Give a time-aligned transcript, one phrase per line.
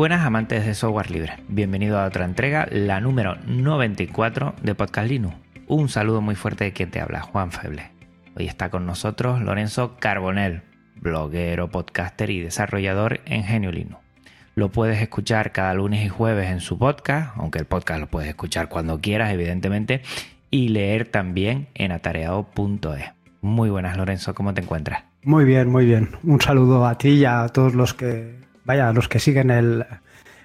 [0.00, 1.34] Buenas amantes de software libre.
[1.46, 5.36] Bienvenido a otra entrega, la número 94 de Podcast Linux.
[5.66, 7.90] Un saludo muy fuerte de quien te habla, Juan Feble.
[8.34, 10.62] Hoy está con nosotros Lorenzo Carbonell,
[10.96, 13.98] bloguero, podcaster y desarrollador en Genio Linux.
[14.54, 18.30] Lo puedes escuchar cada lunes y jueves en su podcast, aunque el podcast lo puedes
[18.30, 20.00] escuchar cuando quieras, evidentemente,
[20.50, 23.04] y leer también en atareado.es.
[23.42, 25.04] Muy buenas, Lorenzo, ¿cómo te encuentras?
[25.24, 26.08] Muy bien, muy bien.
[26.22, 28.39] Un saludo a ti y a todos los que,
[28.70, 29.84] vaya, los que siguen el,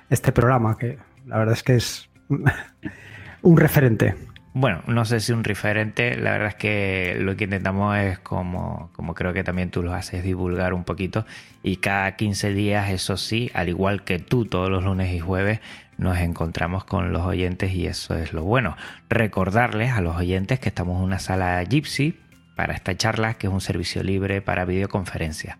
[0.09, 2.09] este programa, que la verdad es que es
[3.43, 4.15] un referente.
[4.55, 8.89] Bueno, no sé si un referente, la verdad es que lo que intentamos es como,
[8.93, 11.25] como creo que también tú lo haces, divulgar un poquito
[11.61, 15.59] y cada 15 días, eso sí, al igual que tú todos los lunes y jueves,
[15.97, 18.75] nos encontramos con los oyentes y eso es lo bueno.
[19.07, 22.17] Recordarles a los oyentes que estamos en una sala Gypsy
[22.55, 25.57] para esta charla, que es un servicio libre para videoconferencias.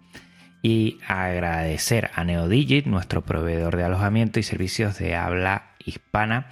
[0.68, 6.48] Y agradecer a NeoDigit, nuestro proveedor de alojamiento y servicios de habla hispana,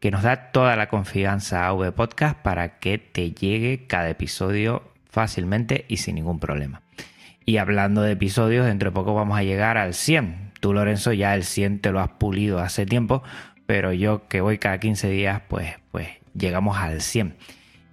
[0.00, 4.82] que nos da toda la confianza a V Podcast para que te llegue cada episodio
[5.08, 6.82] fácilmente y sin ningún problema.
[7.46, 10.52] Y hablando de episodios, dentro de poco vamos a llegar al 100.
[10.60, 13.22] Tú, Lorenzo, ya el 100 te lo has pulido hace tiempo,
[13.64, 17.34] pero yo que voy cada 15 días, pues, pues llegamos al 100.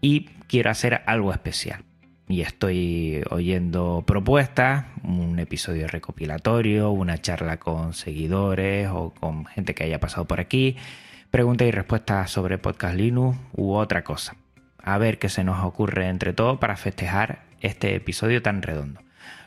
[0.02, 1.86] Y quiero hacer algo especial.
[2.32, 9.84] Y estoy oyendo propuestas, un episodio recopilatorio, una charla con seguidores o con gente que
[9.84, 10.78] haya pasado por aquí
[11.30, 14.38] preguntas y respuestas sobre Podcast Linux u otra cosa.
[14.82, 19.02] A ver qué se nos ocurre entre todos para festejar este episodio tan redondo.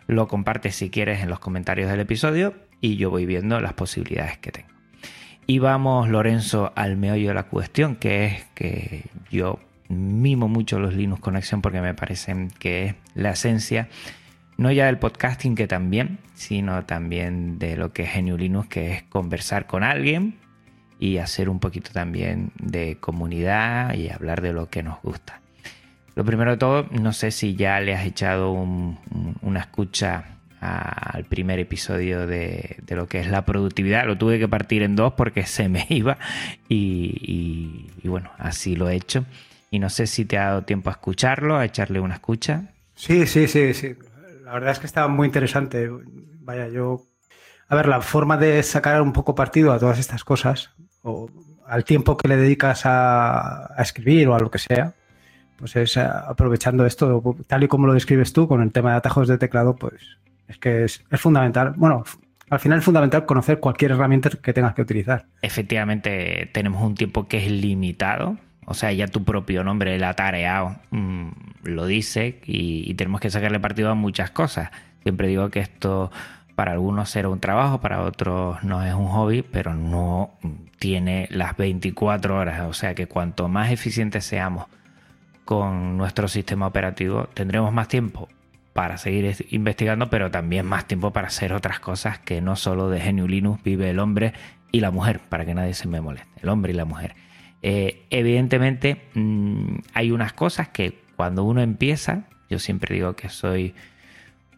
[0.07, 2.53] Lo compartes si quieres en los comentarios del episodio
[2.83, 4.69] y yo voy viendo las posibilidades que tengo.
[5.47, 9.59] Y vamos, Lorenzo, al meollo de la cuestión, que es que yo
[9.95, 13.89] mimo mucho los Linux Connection porque me parecen que es la esencia
[14.57, 18.93] no ya del podcasting que también, sino también de lo que es Genio Linux, que
[18.93, 20.37] es conversar con alguien
[20.99, 25.41] y hacer un poquito también de comunidad y hablar de lo que nos gusta.
[26.15, 30.25] Lo primero de todo, no sé si ya le has echado una escucha
[30.61, 34.07] al primer episodio de, lo que es la productividad.
[34.07, 36.17] Lo tuve que partir en dos porque se me iba
[36.69, 39.27] y, y, bueno, así lo he hecho.
[39.75, 42.67] Y no sé si te ha dado tiempo a escucharlo, a echarle una escucha.
[42.95, 43.97] Sí, sí, sí, sí.
[44.45, 45.91] La verdad es que estaba muy interesante.
[46.43, 47.03] Vaya, yo...
[47.67, 50.71] A ver, la forma de sacar un poco partido a todas estas cosas
[51.03, 51.29] o
[51.67, 54.95] al tiempo que le dedicas a, escribir o a lo que sea,
[55.57, 59.27] pues es aprovechando esto, tal y como lo describes tú, con el tema de atajos
[59.27, 61.75] de teclado, pues es que es, fundamental.
[61.77, 62.05] Bueno,
[62.49, 65.27] al final es fundamental conocer cualquier herramienta que tengas que utilizar.
[65.43, 68.39] Efectivamente, tenemos un tiempo que es limitado.
[68.67, 71.29] O sea, ya tu propio nombre, el atareado, mm,
[71.65, 74.71] lo dice y, tenemos que sacarle partido a muchas cosas.
[75.03, 76.11] Siempre digo que esto
[76.55, 80.33] para algunos será un trabajo, para otros no es un hobby, pero no
[80.79, 82.63] tiene las 24 horas.
[82.69, 84.67] O sea que cuanto más eficientes seamos
[85.45, 88.29] con nuestro sistema operativo, tendremos más tiempo
[88.73, 93.01] para seguir investigando, pero también más tiempo para hacer otras cosas que no solo de
[93.01, 94.33] Genio Linux vive el hombre
[94.73, 97.15] y la mujer, para que nadie se me moleste, el hombre y la mujer.
[97.67, 103.75] Eh, evidentemente mmm, hay unas cosas que cuando uno empieza, yo siempre digo que soy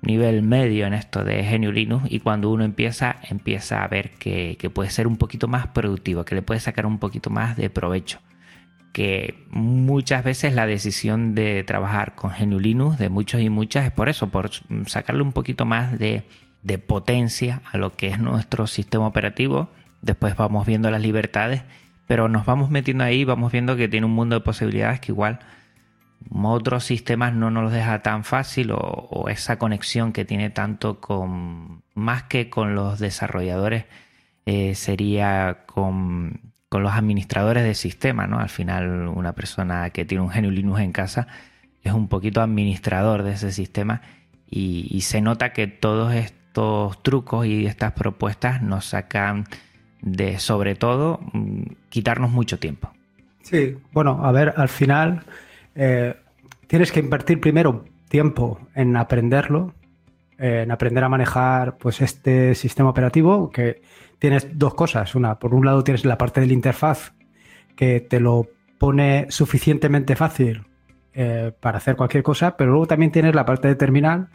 [0.02, 4.58] nivel medio en esto de Genio Linux y cuando uno empieza, empieza a ver que,
[4.74, 8.18] puede ser un poquito más productivo, que le puede sacar un poquito más de provecho.
[8.92, 13.92] Que muchas veces la decisión de trabajar con Genio Linux de muchos y muchas es
[13.92, 14.50] por eso, por
[14.86, 16.24] sacarle un poquito más de
[16.88, 19.68] potencia a lo que es nuestro sistema operativo.
[20.02, 21.62] Después vamos viendo las libertades,
[22.06, 25.40] pero nos vamos metiendo ahí, vamos viendo que tiene un mundo de posibilidades que igual
[26.30, 31.82] otros sistemas no nos los deja tan fácil o, esa conexión que tiene tanto con,
[31.94, 33.84] más que con los desarrolladores,
[34.44, 36.40] eh, sería con,
[36.72, 38.38] los administradores de sistema, ¿no?
[38.38, 41.26] Al final una persona que tiene un genio Linux en casa
[41.82, 44.02] es un poquito administrador de ese sistema
[44.50, 49.46] y, se nota que todos estos trucos y estas propuestas nos sacan
[50.06, 52.90] de, sobre todo, mm, quitarnos mucho tiempo.
[53.42, 55.24] Sí, bueno, a ver, al final
[55.74, 56.14] eh,
[56.68, 59.74] tienes que invertir primero tiempo en aprenderlo,
[60.38, 63.82] en aprender a manejar pues este sistema operativo que
[64.18, 65.14] tienes dos cosas.
[65.14, 67.12] Una, por un lado tienes la parte de la interfaz
[67.74, 68.48] que te lo
[68.78, 70.62] pone suficientemente fácil
[71.14, 74.28] eh, para hacer cualquier cosa, pero luego también tienes la parte de terminal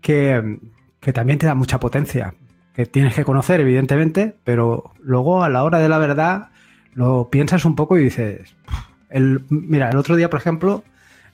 [0.00, 0.58] que,
[1.00, 2.34] que también te da mucha potencia,
[2.78, 6.50] que tienes que conocer evidentemente, pero luego a la hora de la verdad
[6.94, 8.54] lo piensas un poco y dices,
[9.48, 10.84] mira, el otro día por ejemplo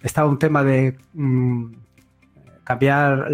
[0.02, 1.66] estaba un tema de mm,
[2.64, 3.28] cambiar,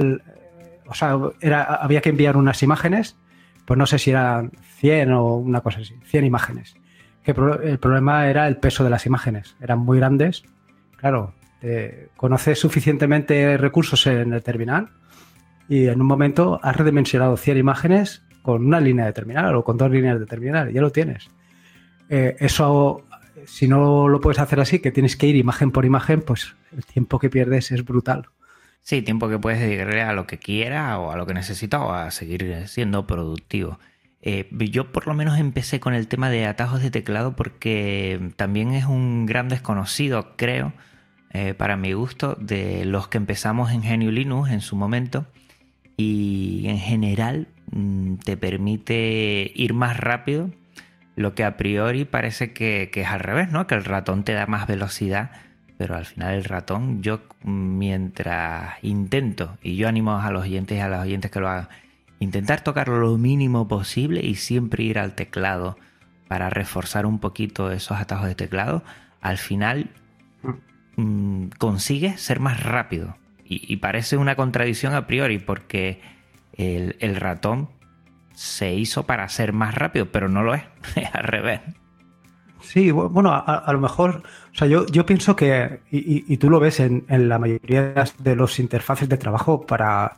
[0.89, 3.17] o sea, era, había que enviar unas imágenes,
[3.65, 6.75] pues no sé si eran 100 o una cosa así, 100 imágenes.
[7.23, 10.43] Que el problema era el peso de las imágenes, eran muy grandes
[10.97, 14.89] claro, eh, conoces suficientemente recursos en el terminal
[15.71, 19.77] y en un momento has redimensionado 100 imágenes con una línea de terminal o con
[19.77, 21.31] dos líneas de terminal, ya lo tienes.
[22.09, 23.07] Eh, eso,
[23.47, 26.85] si no lo puedes hacer así, que tienes que ir imagen por imagen, pues el
[26.85, 28.27] tiempo que pierdes es brutal.
[28.83, 31.93] Sí, tiempo que puedes dedicarle a lo que quieras o a lo que necesitas o
[31.93, 33.79] a seguir siendo productivo.
[34.23, 38.73] Eh, yo por lo menos empecé con el tema de atajos de teclado porque también
[38.73, 40.73] es un gran desconocido, creo,
[41.33, 45.27] eh, para mi gusto, de los que empezamos en GNU Linux en su momento.
[46.03, 50.51] Y en general mm, te permite ir más rápido,
[51.15, 53.67] lo que a priori parece que, es al revés, ¿no?
[53.67, 55.31] Que el ratón te da más velocidad,
[55.77, 60.81] pero al final el ratón, yo mientras intento, y yo animo a los oyentes y
[60.81, 61.69] a los oyentes que lo hagan,
[62.19, 65.77] intentar tocar lo mínimo posible y siempre ir al teclado
[66.29, 68.83] para reforzar un poquito esos atajos de teclado,
[69.21, 69.91] al final
[70.97, 73.20] mm, consigue ser más rápido.
[73.53, 76.01] Y, parece una contradicción a priori porque
[76.53, 77.69] el, ratón
[78.33, 80.63] se hizo para ser más rápido, pero no lo es,
[81.13, 81.61] al revés.
[82.61, 86.79] Sí, bueno, a, lo mejor, o sea, yo, yo pienso que, y, tú lo ves
[86.79, 90.17] en, en, la mayoría de los interfaces de trabajo para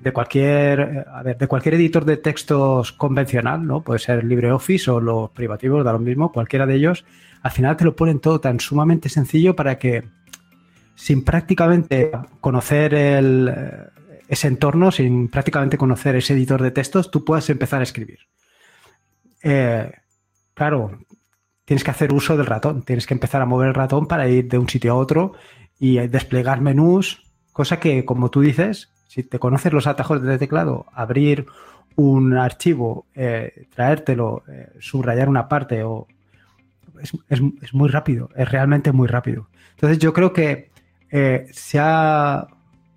[0.00, 3.80] de cualquier, a ver, de cualquier editor de textos convencional, ¿no?
[3.80, 7.06] Puede ser LibreOffice o los privativos, da lo mismo, cualquiera de ellos,
[7.42, 10.04] al final te lo ponen todo tan sumamente sencillo para que
[10.94, 12.10] sin prácticamente
[12.40, 13.52] conocer el,
[14.28, 18.20] ese entorno, sin prácticamente conocer ese editor de textos, tú puedas empezar a escribir.
[19.42, 19.90] Eh,
[20.54, 20.98] claro,
[21.64, 24.48] tienes que hacer uso del ratón, tienes que empezar a mover el ratón para ir
[24.48, 25.34] de un sitio a otro
[25.78, 30.86] y desplegar menús, cosa que, como tú dices, si te conoces los atajos de teclado,
[30.92, 31.46] abrir
[31.96, 36.08] un archivo, eh, traértelo, eh, subrayar una parte, o
[37.28, 39.48] es, muy rápido, es realmente muy rápido.
[39.72, 40.70] Entonces yo creo que
[41.16, 42.48] eh, se ha,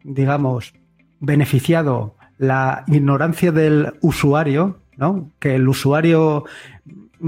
[0.04, 0.74] digamos,
[1.20, 5.30] beneficiado la ignorancia del usuario, ¿no?
[5.38, 6.46] Que el usuario,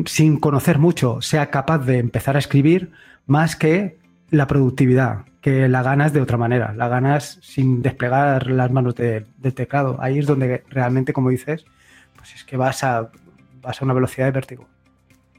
[0.05, 2.91] sin conocer mucho, sea capaz de empezar a escribir
[3.27, 3.99] más que
[4.31, 9.27] la productividad que la ganas de otra manera, la ganas sin desplegar las manos de,
[9.53, 9.95] teclado.
[10.01, 11.65] Ahí es donde realmente, como dices,
[12.15, 13.11] pues es que vas a,
[13.61, 14.67] vas a una velocidad de vértigo.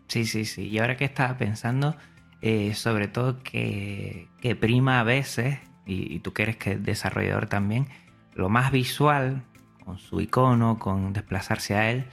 [0.07, 0.69] Sí, sí, sí.
[0.69, 1.97] Y ahora que estaba pensando,
[2.43, 4.29] eh, sobre todo que,
[4.61, 7.89] prima a veces, y, y, tú que eres que desarrollador también,
[8.35, 9.43] lo más visual,
[9.85, 12.05] con su icono, con desplazarse a él,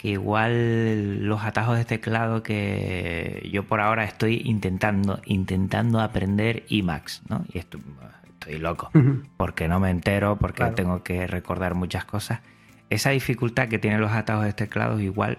[0.00, 7.20] que igual los atajos de teclado que yo por ahora estoy intentando, intentando aprender Emacs,
[7.28, 7.44] ¿no?
[7.52, 7.82] Y estoy,
[8.30, 8.90] estoy loco,
[9.36, 12.40] porque no me entero, porque tengo que recordar muchas cosas.
[12.88, 15.36] Esa dificultad que tienen los atajos de teclado igual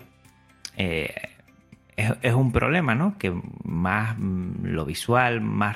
[0.78, 1.12] eh,
[2.22, 3.18] es, un problema, ¿no?
[3.18, 5.76] Que más mm, lo visual, más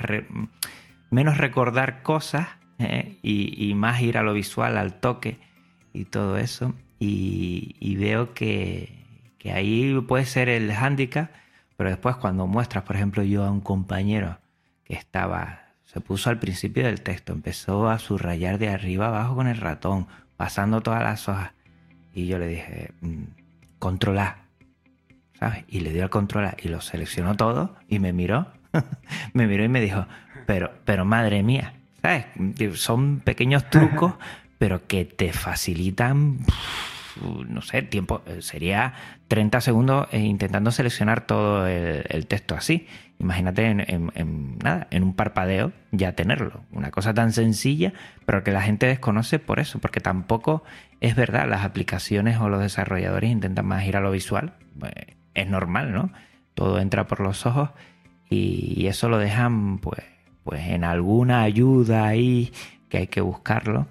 [1.10, 3.18] menos recordar cosas ¿eh?
[3.22, 5.38] y, más ir a lo visual, al toque
[5.92, 8.92] y todo eso y, veo que,
[9.52, 11.30] ahí puede ser el handicap,
[11.76, 14.38] pero después cuando muestras, por ejemplo, yo a un compañero
[14.84, 19.46] que estaba, se puso al principio del texto, empezó a subrayar de arriba abajo con
[19.46, 20.06] el ratón,
[20.36, 21.52] pasando todas las hojas,
[22.14, 23.22] y yo le dije, mm,
[23.78, 24.38] controla,
[25.38, 25.64] ¿sabes?
[25.68, 28.48] Y le dio el controlar y lo seleccionó todo y me miró,
[29.32, 30.06] me miró y me dijo,
[30.46, 32.26] pero, pero madre mía, ¿sabes?
[32.74, 34.14] Son pequeños trucos,
[34.58, 36.38] pero que te facilitan,
[37.48, 38.94] no sé, tiempo, eh, sería
[39.28, 42.86] 30 segundos eh, intentando seleccionar todo el, texto así.
[43.18, 46.60] Imagínate en, nada, en un parpadeo ya tenerlo.
[46.70, 47.94] Una cosa tan sencilla,
[48.26, 50.64] pero que la gente desconoce por eso, porque tampoco
[51.00, 54.52] es verdad, las aplicaciones o los desarrolladores intentan más ir a lo visual.
[54.78, 54.92] Pues,
[55.36, 56.10] es normal, ¿no?
[56.54, 57.70] Todo entra por los ojos
[58.28, 60.02] y, eso lo dejan pues,
[60.42, 62.52] pues en alguna ayuda ahí
[62.88, 63.86] que hay que buscarlo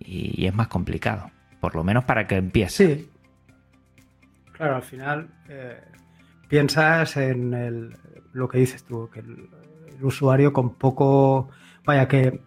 [0.00, 1.30] y, es más complicado.
[1.60, 2.96] por lo menos para que empiece.
[2.96, 3.10] Sí.
[4.52, 5.80] Claro, al final eh,
[6.48, 7.94] piensas en
[8.32, 9.48] lo que dices tú, que el,
[9.96, 11.50] el usuario con poco,
[11.84, 12.40] vaya, que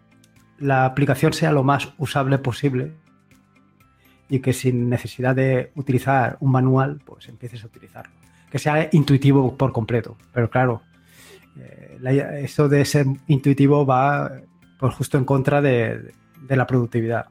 [0.58, 2.94] la aplicación sea lo más usable posible
[4.30, 8.19] y que sin necesidad de utilizar un manual, pues empieces a utilizarlo.
[8.52, 10.18] Que sea intuitivo por completo.
[10.34, 10.82] Pero claro,
[11.58, 14.32] eh, eso de ser intuitivo va
[14.80, 16.14] pues justo en contra de,
[16.48, 17.28] la productividad.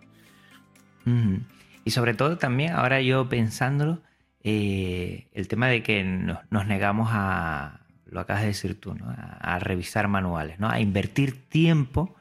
[1.85, 4.03] Y sobre todo también, ahora yo pensándolo,
[4.45, 9.07] eh, el tema de que nos, negamos a, lo acabas de decir tú, ¿no?
[9.09, 10.69] a, revisar manuales, ¿no?
[10.69, 12.15] a invertir tiempo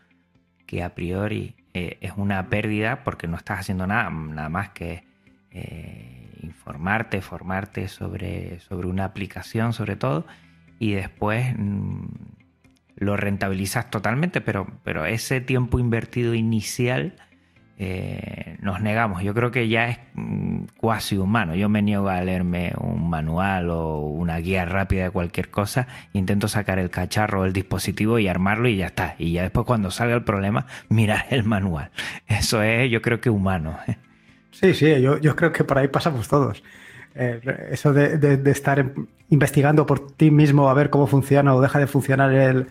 [0.65, 5.05] que a priori eh, es una pérdida porque no estás haciendo nada, nada más que
[6.41, 10.25] informarte, formarte sobre, sobre una aplicación sobre todo
[10.79, 12.05] y después mm,
[12.95, 17.15] lo rentabilizas totalmente, pero, pero ese tiempo invertido inicial
[17.79, 19.21] eh, nos negamos.
[19.21, 21.53] Yo creo que ya es mm, cuasi humano.
[21.53, 25.87] Yo me niego a leerme un manual o una guía rápida de cualquier cosa.
[26.13, 29.15] Intento sacar el cacharro o el dispositivo y armarlo y ya está.
[29.19, 31.91] Y ya después cuando salga el problema, mirar el manual.
[32.27, 33.77] Eso es, yo creo que humano.
[34.59, 36.63] Sí, sí, yo, yo creo que por ahí pasamos todos.
[37.13, 38.91] Eh, eso de, estar
[39.29, 42.67] investigando por ti mismo a ver cómo funciona o deja de funcionar el,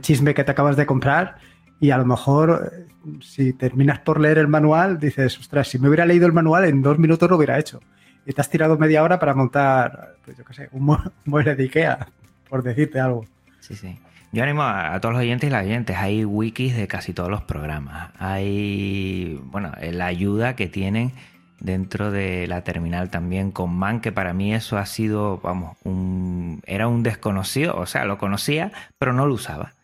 [0.00, 1.36] chisme que te acabas de comprar
[1.80, 2.86] y a lo mejor eh,
[3.22, 6.82] si terminas por leer el manual dices, ostras, si me hubiera leído el manual en
[6.82, 7.80] dos minutos lo hubiera hecho.
[8.26, 11.54] Y te has tirado media hora para montar, pues yo qué sé, un, un mueble
[11.54, 12.08] de Ikea,
[12.48, 13.24] por decirte algo.
[13.60, 13.96] Sí, sí.
[14.30, 15.96] Yo animo a, todos los oyentes y las oyentes.
[15.96, 18.10] Hay wikis de casi todos los programas.
[18.18, 21.12] Hay, bueno, eh, la ayuda que tienen
[21.60, 26.62] dentro de la terminal también con Man, que para mí eso ha sido, vamos, un,
[26.66, 27.76] era un desconocido.
[27.76, 29.74] O sea, lo conocía, pero no lo usaba.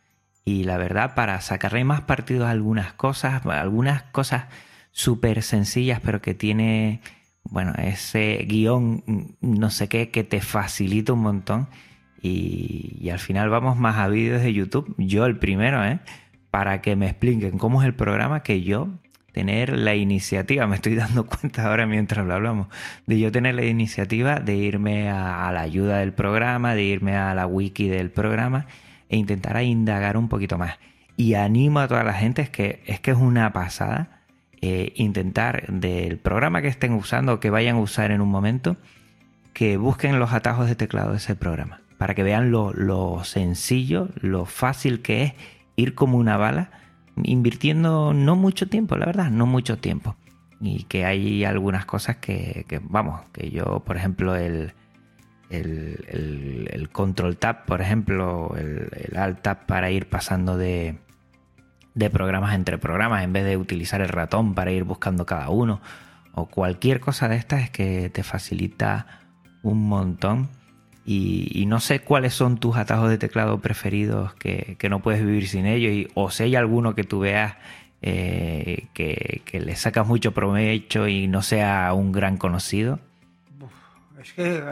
[0.45, 4.45] Y la verdad, para sacarle más partido a algunas cosas, algunas cosas
[4.93, 7.01] súper sencillas, pero que tiene,
[7.45, 11.69] bueno, ese guion, mm, no sé qué, que te facilita un montón.
[12.27, 16.01] Y, al final vamos más a vídeos de YouTube, yo el primero, ¿eh?
[16.51, 18.89] para que me expliquen cómo es el programa, que yo
[19.33, 22.69] tener la iniciativa, me estoy dando cuenta ahora mientras lo hablamos,
[23.07, 27.15] de yo tener la iniciativa de irme a, a la ayuda del programa, de irme
[27.17, 28.67] a la wiki del programa
[29.09, 30.79] e intentar a indagar un poquito más.
[31.17, 34.23] Y animo a toda la gente, es que es, que es una pasada
[34.61, 38.77] eh, intentar del programa que estén usando o que vayan a usar en un momento,
[39.53, 44.09] que busquen los atajos de teclado de ese programa, para que vean lo, lo sencillo,
[44.21, 45.33] lo fácil que es
[45.77, 46.71] ir como una bala,
[47.23, 50.17] invirtiendo no mucho tiempo, la verdad, no mucho tiempo.
[50.61, 54.73] Y que hay algunas cosas que, que, vamos, que yo, por ejemplo, el,
[55.51, 60.99] el, el, control tab, por ejemplo, el, el alt tab para ir pasando de,
[61.95, 65.81] de programas entre programas en vez de utilizar el ratón para ir buscando cada uno
[66.35, 69.07] o cualquier cosa de estas es que te facilita
[69.63, 70.49] un montón
[71.07, 75.49] y, no sé cuáles son tus atajos de teclado preferidos que, que no puedes vivir
[75.49, 77.57] sin ellos y, o si hay alguno que tú veas
[78.07, 83.01] eh, que, que, le sacas mucho provecho y no sea un gran conocido.
[84.21, 84.63] Es que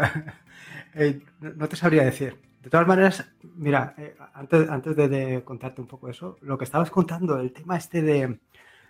[0.94, 2.36] eh, no te sabría decir.
[2.62, 6.90] De todas maneras, mira, eh, antes, antes de, contarte un poco eso, lo que estabas
[6.90, 8.38] contando, el tema este de,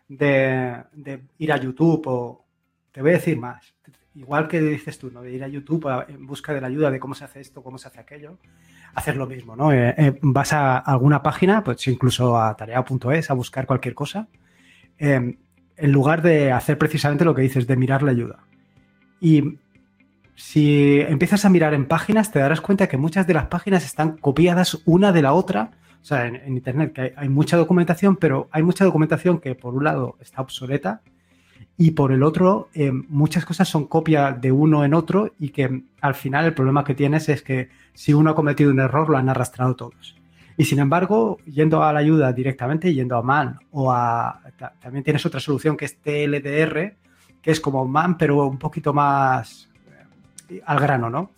[0.08, 2.44] de, ir a YouTube o
[2.90, 3.72] te voy a decir más.
[4.14, 5.23] Igual que dices tú, ¿no?
[5.23, 7.62] De ir a YouTube a, en busca de la ayuda de cómo se hace esto,
[7.62, 8.37] cómo se hace aquello,
[8.95, 9.73] hacer lo mismo, ¿no?
[9.73, 14.28] Eh, eh, vas a alguna página, pues incluso a tarea.es, a buscar cualquier cosa,
[14.99, 15.38] eh,
[15.76, 18.40] en lugar de hacer precisamente lo que dices, de mirar la ayuda.
[19.19, 19.59] Y
[20.35, 24.19] si empiezas a mirar en páginas, te darás cuenta que muchas de las páginas están
[24.19, 25.71] copiadas una de la otra.
[26.02, 29.54] O sea, en, en Internet que hay, hay, mucha documentación, pero hay mucha documentación que
[29.54, 31.00] por un lado está obsoleta
[31.76, 35.83] y por el otro eh, muchas cosas son copia de uno en otro y que
[36.00, 39.17] al final el problema que tienes es que si uno ha cometido un error lo
[39.17, 40.17] han arrastrado todos.
[40.57, 44.41] Y sin embargo, yendo a la ayuda directamente, yendo a MAN o a...
[44.81, 46.95] También tienes otra solución que es TLDR,
[47.41, 49.71] que es como MAN, pero un poquito más
[50.67, 51.31] al grano, ¿no?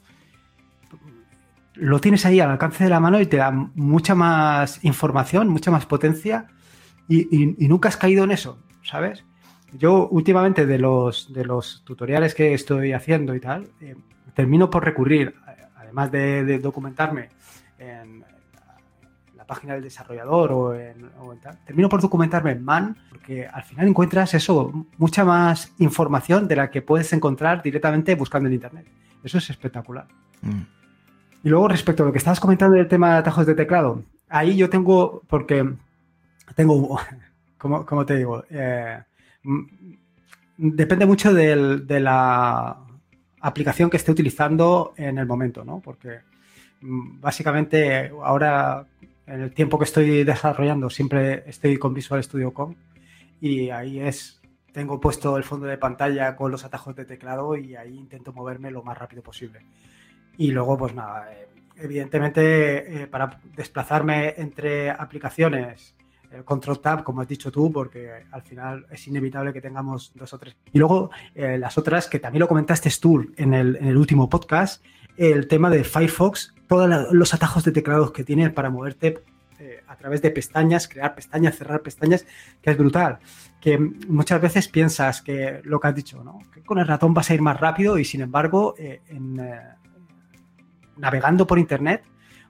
[1.75, 5.71] Lo tienes ahí al alcance de la mano y te da mucha más información, mucha
[5.71, 6.49] más potencia
[7.09, 9.25] y, y nunca has caído en eso, ¿sabes?
[9.77, 13.97] Yo últimamente de los, de los tutoriales que estoy haciendo y tal, eh,
[14.35, 15.35] termino por recurrir,
[15.77, 17.29] además de, de, documentarme
[17.79, 18.25] en
[19.37, 23.47] la página del desarrollador o en, o en tal, termino por documentarme en MAN, porque
[23.47, 28.55] al final encuentras eso, mucha más información de la que puedes encontrar directamente buscando en
[28.55, 28.87] Internet.
[29.23, 30.07] Eso es espectacular.
[30.43, 30.63] Mm.
[31.43, 34.57] Y luego respecto a lo que estabas comentando del tema de atajos de teclado, ahí
[34.57, 35.69] yo tengo, porque
[36.55, 36.99] tengo,
[37.59, 39.03] como, como te digo, eh,
[40.57, 42.79] depende mucho del- de la
[43.41, 45.81] aplicación que esté utilizando en el momento, ¿no?
[45.81, 46.21] Porque
[46.81, 48.87] mm, básicamente ahora,
[49.27, 52.77] en el tiempo que estoy desarrollando, siempre estoy con Visual Studio Code
[53.41, 54.41] y ahí es,
[54.73, 58.71] tengo puesto el fondo de pantalla con los atajos de teclado y ahí intento moverme
[58.71, 59.61] lo más rápido posible.
[60.37, 65.95] Y luego, pues nada, eh, evidentemente eh, para desplazarme entre aplicaciones,
[66.45, 70.39] control tab, como has dicho tú, porque al final es inevitable que tengamos dos o
[70.39, 70.57] tres.
[70.73, 74.29] Y luego eh, las otras, que también lo comentaste tú en el, en el último
[74.29, 74.85] podcast,
[75.17, 79.23] el tema de Firefox, todos los atajos de teclados que tienes para moverte
[79.61, 82.27] eh, a través de pestañas, crear pestañas, cerrar pestañas,
[82.61, 83.19] que es brutal.
[83.61, 86.41] Que muchas veces piensas que lo que has dicho, ¿no?
[86.53, 89.01] Que con el ratón vas a ir más rápido y sin embargo, eh,
[90.97, 92.03] navegando por internet,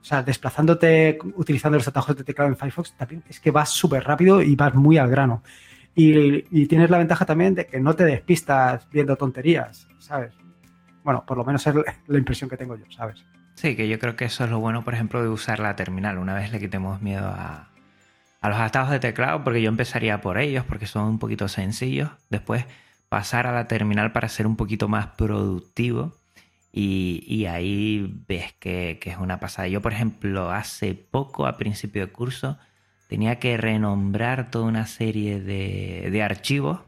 [0.05, 4.03] o sea, desplazándote utilizando los atajos de teclado en Firefox, también es que vas súper
[4.03, 5.41] rápido y vas muy al grano.
[5.95, 10.35] Y, tienes la ventaja también de que no te despistas viendo tonterías, ¿sabes?
[11.03, 13.25] Bueno, por lo menos es la, la impresión que tengo yo, ¿sabes?
[13.55, 16.19] Sí, que yo creo que eso es lo bueno, por ejemplo, de usar la terminal.
[16.19, 17.69] Una vez le quitemos miedo a,
[18.41, 22.11] a los atajos de teclado, porque yo empezaría por ellos, porque son un poquito sencillos.
[22.29, 22.65] Después
[23.09, 26.13] pasar a la terminal para ser un poquito más productivo.
[26.77, 29.69] Y, ahí ves que, que es una pasada.
[29.69, 32.57] Yo, por ejemplo, hace poco, a principio de curso,
[33.07, 36.81] tenía que renombrar toda una serie de, de archivos.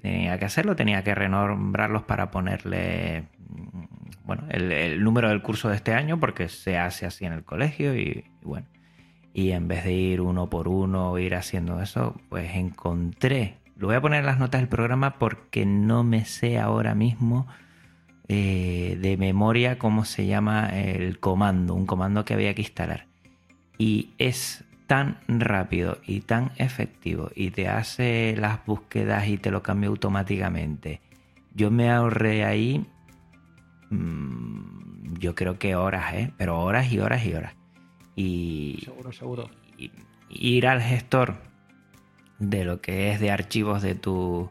[0.00, 5.76] Tenía que hacerlo, tenía que renombrarlos para ponerle mm, bueno, el, número del curso de
[5.76, 8.68] este año, porque se hace así en el colegio y, y bueno.
[9.34, 13.58] Y en vez de ir uno por uno, ir haciendo eso, pues encontré.
[13.76, 17.46] Lo voy a poner en las notas del programa porque no me sé ahora mismo
[18.32, 23.06] eh, de memoria cómo se llama el comando, un comando que había que instalar.
[23.76, 29.64] Y es tan rápido y tan efectivo y te hace las búsquedas y te lo
[29.64, 31.00] cambia automáticamente.
[31.54, 32.86] Yo me ahorré ahí,
[33.90, 36.32] mm, yo creo que horas, ¿eh?
[36.36, 37.54] pero horas y horas y horas.
[38.14, 39.50] Y, Seguro, seguro.
[39.76, 39.90] y-
[40.28, 41.34] ir al gestor
[42.38, 44.50] de lo que es de archivos de tu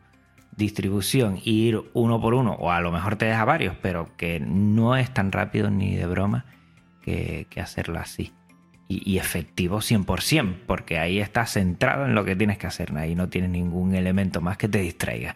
[0.60, 4.96] distribución, ir uno por uno, o a lo mejor te deja varios, pero que no
[4.96, 6.46] es tan rápido ni de broma
[7.02, 8.32] que, hacerlo así.
[8.88, 13.16] Y, y efectivo 100%, porque ahí estás centrado en lo que tienes que hacer, ahí
[13.16, 15.36] no tienes ningún elemento más que te distraiga.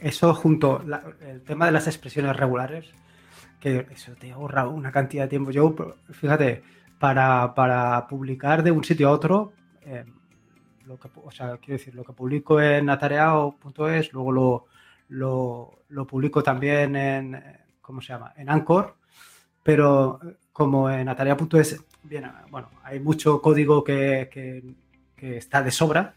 [0.00, 2.86] Eso junto, la- el tema de las expresiones regulares,
[3.60, 5.50] que eso te ahorra una cantidad de tiempo.
[5.50, 5.74] Yo,
[6.10, 6.62] fíjate,
[6.98, 10.04] para, para publicar de un sitio a otro, eh,
[10.86, 14.64] lo que, o sea, quiero decir, lo que publico en atareado.es, luego lo,
[15.08, 17.42] lo, lo publico también en,
[17.80, 18.32] ¿cómo se llama?
[18.36, 18.96] En Anchor,
[19.62, 20.20] pero
[20.52, 24.62] como en atareado.es, bien, bueno, hay mucho código que, que-
[25.16, 26.12] que está de sobra,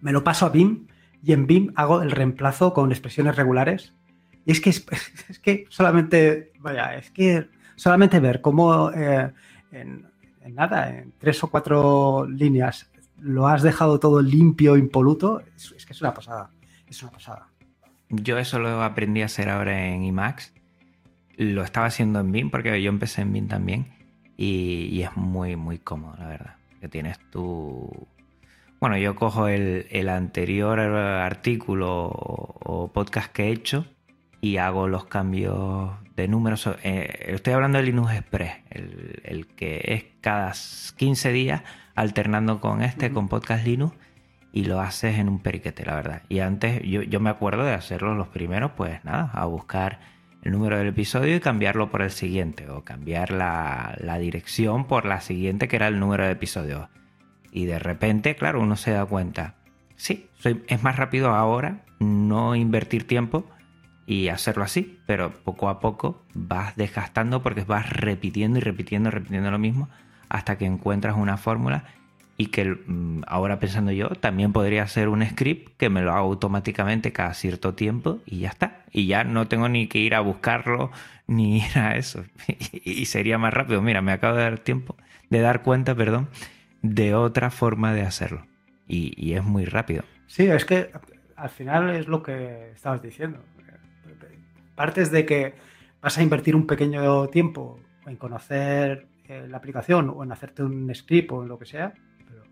[0.00, 0.86] me lo paso a BIM
[1.22, 3.94] y en BIM hago el reemplazo con expresiones regulares.
[4.44, 4.84] Y es que, es,
[5.28, 9.30] es que solamente, vaya, es que solamente ver cómo eh,
[9.70, 10.06] en,
[10.40, 12.90] en nada, en tres o cuatro líneas,
[13.22, 16.50] lo has dejado todo limpio, impoluto, es, que es una pasada.
[16.86, 17.48] Es una pasada.
[18.08, 20.52] Yo eso lo aprendí a hacer ahora en IMAX.
[21.36, 23.86] Lo estaba haciendo en BIM porque yo empecé en BIM también.
[24.36, 26.56] Y, es muy, muy cómodo, la verdad.
[26.80, 28.08] Que tienes tu...
[28.80, 33.86] Bueno, yo cojo el, el anterior artículo o, podcast que he hecho
[34.40, 36.68] y hago los cambios de números.
[36.82, 40.52] Eh, estoy hablando del Linux Express, el, el que es cada
[40.96, 41.62] 15 días
[41.94, 43.94] alternando con este, con Podcast Linux
[44.52, 46.22] y lo haces en un periquete, la verdad.
[46.28, 50.00] Y antes yo, yo me acuerdo de hacerlo los primeros, pues nada, a buscar
[50.42, 55.06] el número del episodio y cambiarlo por el siguiente, o cambiar la, la dirección por
[55.06, 56.88] la siguiente, que era el número de episodio.
[57.50, 59.54] Y de repente, claro, uno se da cuenta,
[59.96, 63.46] sí, soy, es más rápido ahora no invertir tiempo
[64.06, 69.12] y hacerlo así, pero poco a poco vas desgastando porque vas repitiendo y repitiendo y
[69.12, 69.88] repitiendo lo mismo
[70.32, 71.84] hasta que encuentras una fórmula
[72.38, 76.20] y que mm, ahora pensando yo también podría ser un script que me lo haga
[76.20, 78.80] automáticamente cada cierto tiempo y ya está.
[78.90, 80.90] Y ya no tengo ni que ir a buscarlo
[81.26, 82.24] ni ir a eso.
[82.72, 83.82] y sería más rápido.
[83.82, 84.96] Mira, me acabo de dar tiempo,
[85.28, 86.30] de dar cuenta, perdón,
[86.80, 88.46] de otra forma de hacerlo.
[88.88, 90.02] Y, y es muy rápido.
[90.28, 90.90] Sí, es que
[91.36, 93.38] al final es lo que estabas diciendo.
[94.76, 95.54] Partes de que
[96.00, 100.92] vas a invertir un pequeño tiempo en conocer eh, la aplicación o en hacerte un
[100.94, 101.92] script o en lo que sea,
[102.26, 102.42] pero,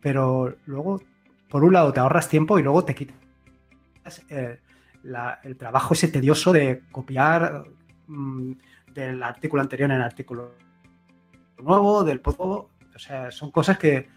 [0.00, 1.02] pero luego,
[1.48, 3.16] por un lado, te ahorras tiempo y luego te quitas
[4.28, 4.60] eh,
[5.42, 7.64] el trabajo ese tedioso de copiar
[8.06, 8.52] mm,
[8.94, 10.54] del artículo anterior en el artículo
[11.62, 12.70] nuevo, del poco.
[12.94, 14.08] O sea, son cosas que,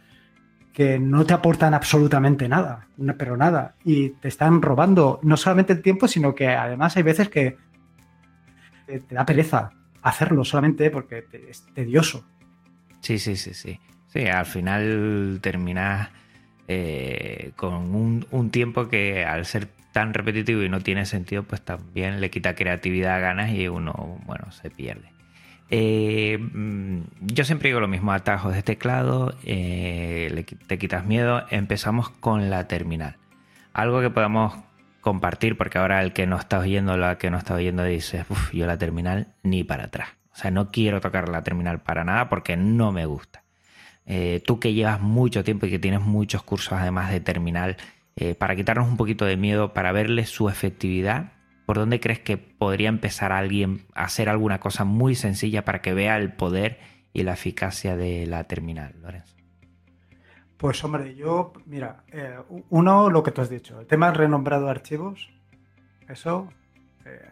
[0.72, 3.76] que no te aportan absolutamente nada, pero nada.
[3.84, 7.58] Y te están robando no solamente el tiempo, sino que además hay veces que
[8.86, 12.26] te da pereza hacerlo solamente porque es tedioso.
[13.02, 13.80] Sí, sí, sí, sí.
[14.08, 16.10] Sí, al final terminas
[16.68, 22.22] eh, con un, tiempo que al ser tan repetitivo y no tiene sentido, pues también
[22.22, 25.12] le quita creatividad, ganas y uno, bueno, se pierde.
[25.72, 32.10] Eh, mm, yo siempre digo lo mismo, atajos de teclado, eh, te quitas miedo, empezamos
[32.10, 33.18] con la terminal.
[33.74, 34.56] Algo que podamos
[35.02, 38.54] compartir, porque ahora el que no está oyendo, la que no está oyendo dice, uff,
[38.54, 40.10] yo la terminal ni para atrás.
[40.32, 43.44] O sea, no quiero tocar la terminal para nada porque no me gusta.
[44.06, 47.78] Eh, tú que llevas mucho tiempo y que tienes muchos cursos además de terminal,
[48.38, 51.32] para quitarnos un poquito de miedo, para verle su efectividad,
[51.66, 55.94] ¿por dónde crees que podría empezar alguien a hacer alguna cosa muy sencilla para que
[55.94, 56.80] vea el poder
[57.14, 59.29] y la eficacia de la terminal, Lorenzo?
[60.60, 62.38] Pues hombre, yo, mira, eh,
[62.70, 65.30] uno, lo que tú has dicho, el tema renombrado archivos,
[66.10, 66.50] eso,
[67.06, 67.32] eh,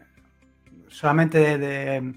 [0.87, 2.15] solamente de,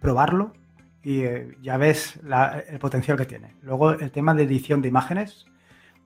[0.00, 0.52] probarlo
[1.00, 2.18] y eh, ya ves
[2.68, 3.54] el potencial que tiene.
[3.62, 5.46] Luego el tema de edición de imágenes,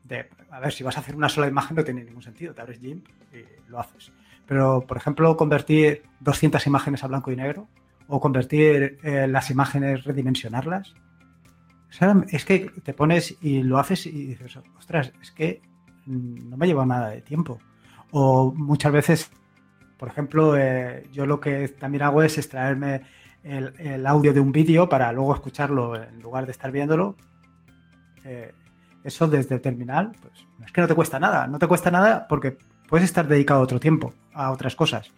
[0.05, 2.61] de, a ver, si vas a hacer una sola imagen no tiene ningún sentido, te
[2.61, 4.13] abres GIMP y lo haces.
[4.45, 7.69] Pero, por ejemplo, convertir 200 imágenes a blanco y negro
[8.07, 10.95] o convertir las imágenes, redimensionarlas.
[12.31, 15.63] Es que te pones y lo haces y dices, ostras, es que
[16.07, 17.59] no me lleva nada de tiempo.
[18.11, 19.31] O muchas veces,
[19.99, 23.03] por ejemplo, eh, yo lo que también hago es extraerme
[23.43, 27.17] el, audio de un vídeo para luego escucharlo en lugar de estar viéndolo.
[28.25, 28.53] Eh,
[29.05, 31.47] eso desde el terminal, pues es que no te cuesta nada.
[31.47, 32.57] No te cuesta nada porque
[32.89, 35.11] puedes estar dedicado otro tiempo, a otras cosas.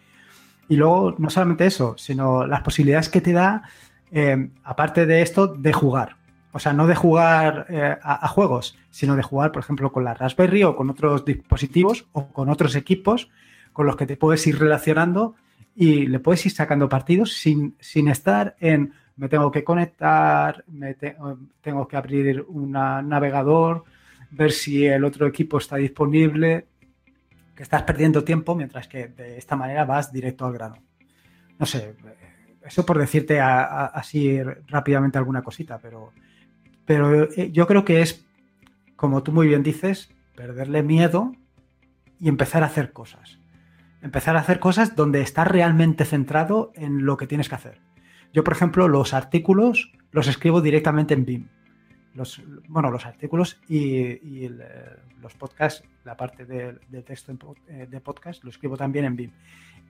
[0.69, 3.63] Y luego, no solamente eso, sino las posibilidades que te da,
[4.11, 6.15] eh, aparte de esto, de jugar.
[6.53, 10.13] O sea, no de jugar eh, a, juegos, sino de jugar, por ejemplo, con la
[10.13, 13.29] Raspberry o con otros dispositivos o con otros equipos
[13.73, 15.35] con los que te puedes ir relacionando
[15.75, 20.95] y le puedes ir sacando partidos sin, sin estar en me tengo que conectar, me
[20.95, 23.83] tengo que abrir un navegador,
[24.31, 26.67] ver si el otro equipo está disponible
[27.55, 30.75] que estás perdiendo tiempo mientras que de esta manera vas directo al grano.
[31.59, 31.95] No sé,
[32.65, 36.11] eso por decirte así rápidamente alguna cosita, pero,
[36.85, 38.25] pero eh, yo creo que es,
[38.95, 41.35] como tú muy bien dices, perderle miedo
[42.19, 43.39] y empezar a hacer cosas.
[44.01, 47.79] Empezar a hacer cosas donde estás realmente centrado en lo que tienes que hacer.
[48.33, 51.47] Yo, por ejemplo, los artículos los escribo directamente en BIM
[52.13, 54.47] los, bueno, los artículos y,
[55.21, 57.33] los podcasts, la parte de, texto
[57.67, 59.31] eh, de podcast, lo escribo también en BIM.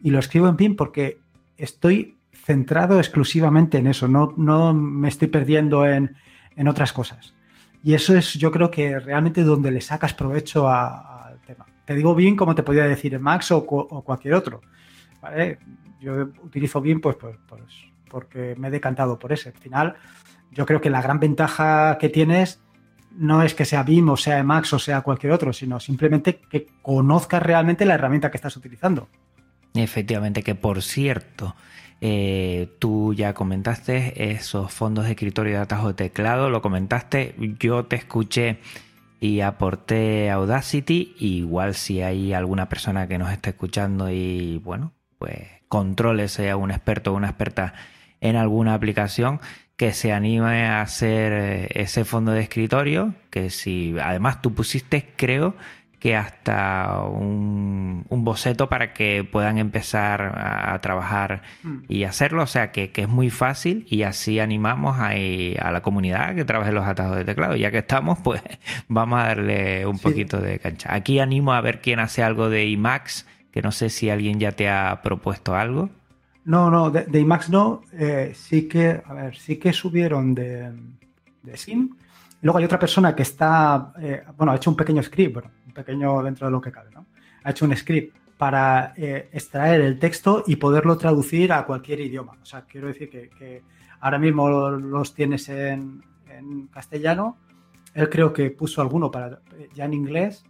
[0.01, 1.19] Y lo escribo en BIM porque
[1.57, 6.15] estoy centrado exclusivamente en eso, no, no me estoy perdiendo en,
[6.67, 7.33] otras cosas.
[7.83, 11.65] Y eso es, yo creo que realmente donde le sacas provecho al tema.
[11.85, 14.61] Te digo BIM como te podría decir en Max o, cualquier otro.
[15.99, 17.61] Yo utilizo BIM pues, pues, pues,
[18.09, 19.49] porque me he decantado por ese.
[19.49, 19.95] Al final,
[20.51, 22.61] yo creo que la gran ventaja que tienes
[23.17, 26.67] no es que sea BIM o sea Emacs o sea cualquier otro, sino simplemente que
[26.81, 29.09] conozcas realmente la herramienta que estás utilizando.
[29.73, 31.55] Efectivamente, que por cierto,
[32.01, 37.85] eh, tú ya comentaste esos fondos de escritorio de atajo de teclado, lo comentaste, yo
[37.85, 38.59] te escuché
[39.19, 45.39] y aporté Audacity, igual si hay alguna persona que nos esté escuchando y bueno, pues
[45.69, 47.73] controle, sea un experto o una experta
[48.19, 49.39] en alguna aplicación,
[49.77, 55.13] que se anime a hacer eh, ese fondo de escritorio, que si además tú pusiste,
[55.15, 55.55] creo
[56.03, 61.83] que hasta un, boceto para que puedan empezar a, trabajar mm.
[61.87, 66.35] y hacerlo, o sea que, es muy fácil y así animamos a, a, la comunidad
[66.35, 67.55] que trabaje los atajos de teclado.
[67.55, 68.41] Ya que estamos, pues
[68.89, 70.93] vamos a darle un poquito de cancha.
[70.93, 74.51] Aquí animo a ver quién hace algo de IMAX, que no sé si alguien ya
[74.51, 75.89] te ha propuesto algo.
[76.43, 77.81] No, no, de, IMAX no.
[77.93, 80.69] Eh, sí que, a ver, sí que subieron de,
[81.43, 81.91] de Sim.
[82.41, 86.21] Luego hay otra persona que está, eh, bueno, ha hecho un pequeño script, bueno, pequeño
[86.23, 87.05] dentro de lo que cabe, ¿no?
[87.43, 92.33] Ha hecho un script para eh, extraer el texto y poderlo traducir a cualquier idioma.
[92.41, 93.63] O sea, quiero decir que,
[94.01, 97.37] ahora mismo los tienes en, en, castellano.
[97.93, 99.39] Él creo que puso alguno para
[99.73, 100.43] ya en inglés,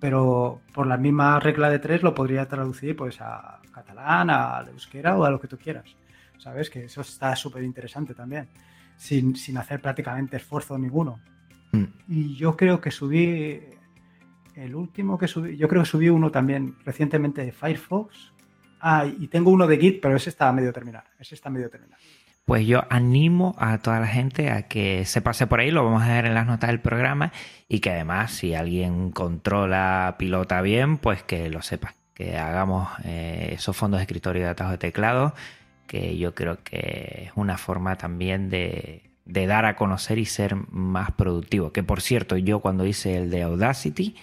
[0.00, 5.16] pero por la misma regla de tres lo podría traducir pues a catalán, al euskera
[5.16, 5.96] o a lo que tú quieras.
[6.38, 6.70] ¿Sabes?
[6.70, 8.48] Que eso está súper interesante también,
[8.96, 11.20] sin, hacer prácticamente esfuerzo ninguno.
[11.72, 11.84] Mm.
[12.08, 13.60] Y yo creo que subí,
[14.56, 18.32] el último que subí, yo creo que subí uno también recientemente de Firefox.
[18.80, 21.06] Ah, y tengo uno de Git, pero ese está medio terminado.
[21.18, 22.00] Ese está medio terminado.
[22.44, 26.02] pues yo animo a toda la gente a que se pase por ahí, lo vamos
[26.02, 27.32] a dejar en las notas del programa
[27.68, 33.52] y que además si alguien controla, pilota bien, pues que lo sepa, que hagamos eh,
[33.52, 35.34] esos fondos de escritorio de atajos de teclado,
[35.86, 40.54] que yo creo que es una forma también de, de dar a conocer y ser
[40.70, 41.72] más productivo.
[41.72, 44.16] Que por cierto, yo cuando hice el de Audacity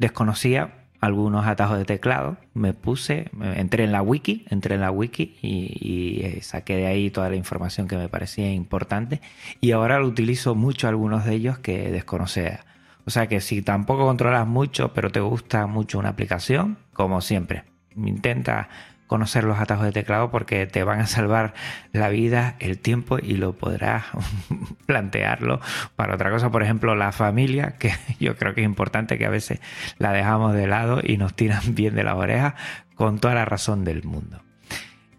[0.00, 5.36] desconocía algunos atajos de teclado, me puse, entré en la wiki, entré en la wiki
[5.40, 9.20] y, eh, saqué de ahí toda la información que me parecía importante
[9.60, 12.60] y ahora lo utilizo mucho algunos de ellos que desconocía.
[13.06, 17.64] O sea que si tampoco controlas mucho, pero te gusta mucho una aplicación, como siempre,
[17.96, 18.68] intenta
[19.10, 21.52] conocer los atajos de teclado porque te van a salvar
[21.92, 24.04] la vida, el tiempo y lo podrás
[24.86, 25.60] plantearlo
[25.96, 26.52] para otra cosa.
[26.52, 29.58] Por ejemplo, la familia, que yo creo que es importante que a veces
[29.98, 32.54] la dejamos de lado y nos tiran bien de la oreja
[32.94, 34.42] con toda la razón del mundo.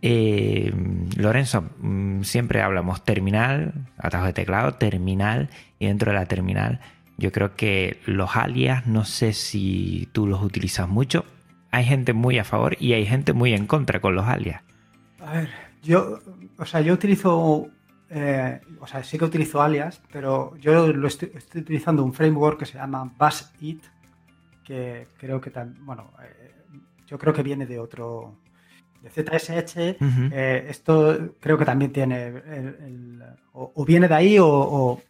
[0.02, 0.74] Eh,
[1.18, 5.50] Lorenzo, mm, siempre hablamos terminal, atajos de teclado, terminal
[5.80, 6.80] y dentro de la terminal
[7.18, 11.26] yo creo que los alias, no sé si tú los utilizas mucho,
[11.72, 14.62] hay gente muy a favor y hay gente muy en contra con los alias.
[15.20, 15.50] A ver,
[15.82, 16.20] yo,
[16.58, 17.70] o sea, yo utilizo,
[18.10, 22.66] eh, o sea, sí que utilizo alias, pero yo lo estoy, utilizando un framework que
[22.66, 23.84] se llama BuzzIt,
[24.64, 26.52] que creo que también, bueno, eh,
[27.08, 28.38] yo creo que viene de otro,
[29.02, 29.78] de ZSH.
[30.32, 35.02] Eh, esto creo que también tiene, el, o, viene de ahí o,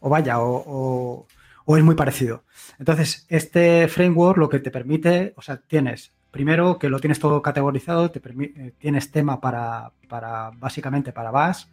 [0.00, 1.26] o vaya, o,
[1.66, 2.44] o es muy parecido.
[2.78, 7.42] Entonces, este framework lo que te permite, o sea, tienes primero que lo tienes todo
[7.42, 11.64] categorizado, te eh, tienes tema para, para, básicamente para Bash,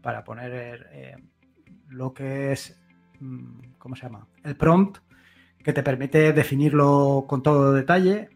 [0.00, 1.16] para poner eh,
[1.88, 2.80] lo que es,
[3.20, 4.26] mm, ¿cómo se llama?
[4.42, 4.98] El prompt,
[5.62, 8.30] que te permite definirlo con todo detalle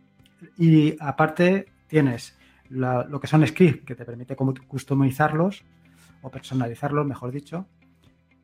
[0.59, 2.37] y aparte tienes
[2.69, 5.65] lo que son scripts, que te permite customizarlos
[6.23, 7.67] o personalizarlos, mejor dicho,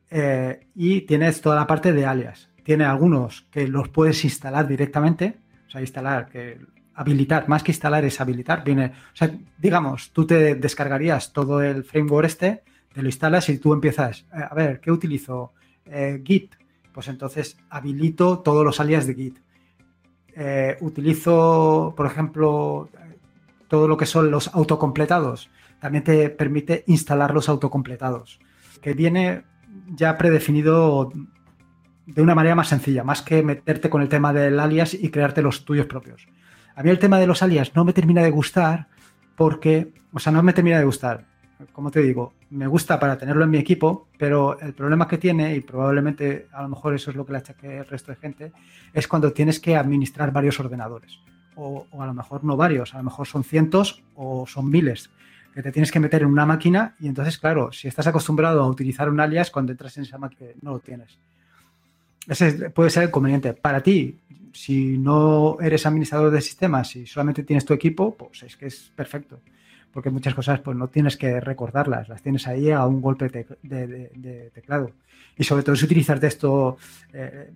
[0.09, 2.49] eh, y tienes toda la parte de alias.
[2.63, 6.59] Tiene algunos que los puedes instalar directamente, o sea, instalar, que
[6.93, 8.63] habilitar, más que instalar es habilitar.
[8.63, 13.59] Viene, o sea, digamos, tú te descargarías todo el framework este, te lo instalas y
[13.59, 15.53] tú empiezas, eh, a ver, ¿qué utilizo?
[15.85, 16.55] Eh, Git.
[16.93, 19.39] Pues entonces habilito todos los alias de Git.
[20.81, 22.89] utilizo, por ejemplo,
[23.67, 25.49] todo lo que son los autocompletados.
[25.79, 28.39] También te permite instalar los autocompletados.
[28.81, 29.43] Que viene
[29.87, 31.11] ya predefinido
[32.05, 35.41] de una manera más sencilla, más que meterte con el tema del alias y crearte
[35.41, 36.27] los tuyos propios.
[36.75, 38.87] A mí el tema de los alias no me termina de gustar
[39.35, 41.25] porque, o sea, no me termina de gustar.
[41.73, 45.55] Como te digo, me gusta para tenerlo en mi equipo, pero el problema que tiene,
[45.55, 48.51] y probablemente a lo mejor eso es lo que le achaque el resto de gente,
[48.93, 51.19] es cuando tienes que administrar varios ordenadores.
[51.55, 55.09] O, o a lo mejor no varios, a lo mejor son cientos o son miles
[55.57, 58.69] que te tienes que meter en una máquina y entonces, claro, si estás acostumbrado a
[58.69, 61.17] utilizar un alias, cuando entras en esa máquina no lo tienes.
[62.27, 63.53] Ese puede ser conveniente.
[63.53, 64.19] Para ti,
[64.53, 68.91] si no eres administrador de sistemas y solamente tienes tu equipo, pues es que es
[68.95, 69.39] perfecto.
[69.91, 73.27] Porque muchas cosas pues no tienes que recordarlas, las tienes ahí a un golpe
[73.63, 74.91] de, teclado.
[75.35, 76.77] Y sobre todo si utilizas de esto,
[77.13, 77.49] eh,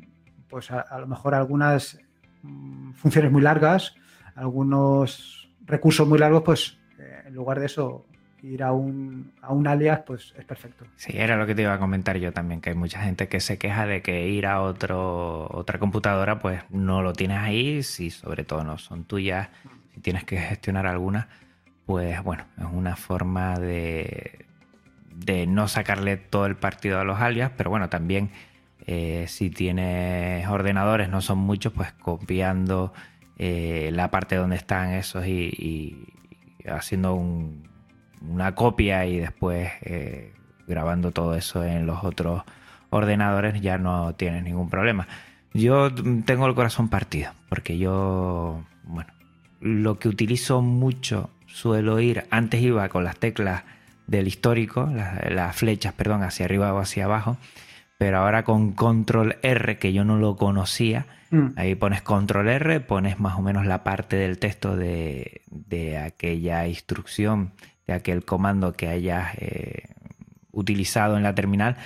[0.50, 2.00] pues a, lo mejor algunas
[2.42, 3.94] mm, funciones muy largas,
[4.34, 6.81] algunos recursos muy largos, pues
[7.26, 8.06] en lugar de eso,
[8.44, 10.86] ir a un, a un alias, pues es perfecto.
[10.96, 13.40] Sí, era lo que te iba a comentar yo también, que hay mucha gente que
[13.40, 18.10] se queja de que ir a otro, otra computadora, pues no lo tienes ahí, si
[18.10, 19.50] sobre todo no son tuyas,
[19.94, 21.30] si tienes que gestionar alguna,
[21.86, 24.46] pues bueno, es una forma de,
[25.14, 28.32] de no sacarle todo el partido a los alias, pero bueno, también
[28.88, 32.92] eh, si tienes ordenadores, no son muchos, pues copiando
[33.38, 36.08] eh, la parte donde están esos y
[36.68, 40.34] haciendo una copia y después eh,
[40.68, 42.44] grabando todo eso en los otros
[42.90, 45.08] ordenadores ya no tienes ningún problema.
[45.54, 45.94] Yo
[46.26, 49.12] tengo el corazón partido porque yo, bueno,
[49.60, 53.64] lo que utilizo mucho suelo ir, antes iba con las teclas
[54.08, 54.90] del histórico,
[55.30, 57.38] las, flechas, perdón, hacia arriba o hacia abajo,
[58.02, 61.54] pero ahora con control R, que yo no lo conocía, Mm.
[61.56, 65.42] Ahí pones control R, pones más o menos la parte del texto de,
[66.06, 67.54] aquella instrucción,
[67.88, 69.86] de aquel comando que hayas eh,
[70.52, 71.78] utilizado en la terminal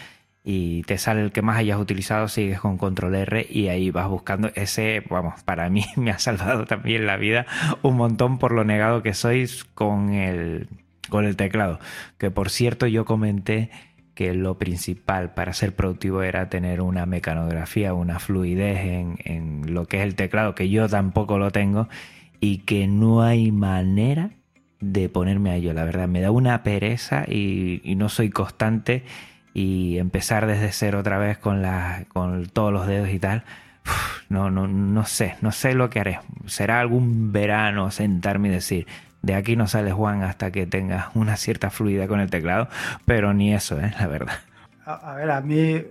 [0.43, 4.07] y te sale el que más hayas utilizado, sigues con control R y ahí vas
[4.07, 7.45] buscando ese, vamos, para mí me ha salvado también la vida
[7.83, 10.69] un montón por lo negado que sois con el,
[11.09, 11.79] con el teclado.
[12.17, 13.69] Que por cierto yo comenté
[14.15, 18.79] que lo principal para ser productivo era tener una mecanografía, una fluidez
[19.25, 21.89] en, lo que es el teclado, que yo tampoco lo tengo,
[22.39, 24.31] y que no hay manera
[24.79, 26.07] de ponerme a ello, la verdad.
[26.07, 29.03] Me da una pereza y, no soy constante
[29.53, 33.43] y empezar desde cero otra vez con, la, con todos los dedos y tal.
[34.29, 36.19] no, no, no sé, no sé lo que haré.
[36.45, 38.87] Será algún verano sentarme y decir,
[39.25, 42.69] de aquí no sale Juan hasta que tenga una cierta fluidez con el teclado,
[43.05, 43.91] pero ni eso, ¿eh?
[43.99, 44.35] la verdad.
[44.85, 45.83] A, ver, a mí,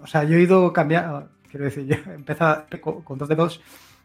[0.00, 2.66] o sea, yo he ido cambiando, quiero decir, yo he empezado
[3.04, 3.60] con, dos dedos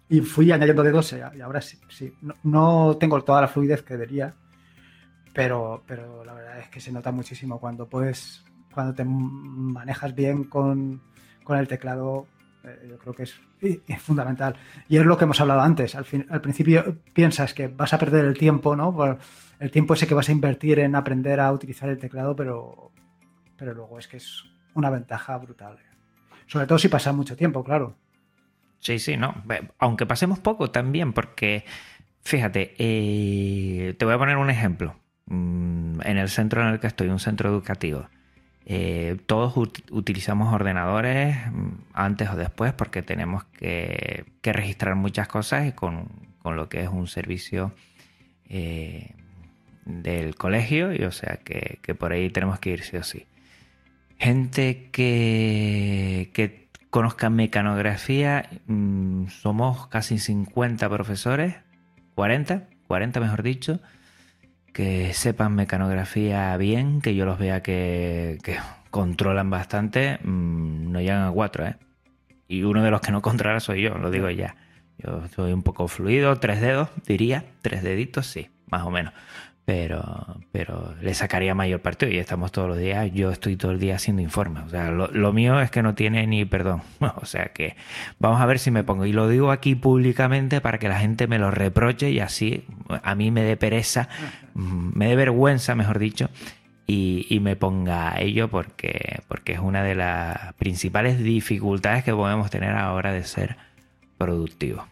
[0.09, 2.15] y fui añadiendo dedos y ahora sí, sí.
[2.41, 4.33] No, tengo toda la fluidez que debería,
[5.33, 10.45] pero, pero la verdad es que se nota muchísimo cuando puedes, cuando te manejas bien
[10.45, 10.99] con,
[11.43, 12.25] con el teclado,
[12.63, 13.35] eh, yo creo que es,
[13.99, 14.55] fundamental.
[14.87, 15.95] Y es lo que hemos hablado antes.
[15.95, 18.95] Al, fin, al principio piensas que vas a perder el tiempo, ¿no?
[19.59, 22.91] el tiempo ese que vas a invertir en aprender a utilizar el teclado, pero,
[23.57, 25.77] pero luego es que es una ventaja brutal.
[26.47, 27.95] Sobre todo si pasa mucho tiempo, claro.
[28.79, 29.43] Sí, sí, no.
[29.79, 31.63] Aunque pasemos poco también, porque
[32.23, 34.95] fíjate, eh, te voy a poner un ejemplo.
[35.25, 38.07] Mm, en el centro en el que estoy, un centro educativo.
[38.65, 39.57] Eh, todos
[39.91, 46.07] utilizamos ordenadores mm, antes o después porque tenemos que, registrar muchas cosas con,
[46.45, 47.73] lo que es un servicio
[48.49, 49.11] eh,
[49.85, 53.25] del colegio, y o sea que, por ahí tenemos que ir sí o sí.
[54.17, 61.55] Gente que, que conozca mecanografía, mm, somos casi 50 profesores,
[62.15, 63.81] 40, 40 mejor dicho,
[64.73, 68.39] que sepan mecanografía bien, que yo los vea que,
[68.91, 71.75] controlan bastante, mm, no llegan a cuatro, ¿eh?
[72.47, 74.55] Y uno de los que no controla soy yo, lo digo ya.
[74.97, 79.13] Yo soy un poco fluido, tres dedos, diría, tres deditos, sí, más o menos
[79.65, 83.79] pero, pero le sacaría mayor partido y estamos todos los días, yo estoy todo el
[83.79, 87.45] día haciendo informes, o sea, lo, mío es que no tiene ni perdón, o sea
[87.53, 87.77] que
[88.19, 91.27] vamos a ver si me pongo, y lo digo aquí públicamente para que la gente
[91.27, 94.09] me lo reproche y así a mí me dé pereza,
[94.53, 96.29] me dé vergüenza, mejor dicho,
[96.85, 102.11] y, y, me ponga a ello porque, porque es una de las principales dificultades que
[102.11, 103.55] podemos tener a la hora de ser
[104.17, 104.83] productivos.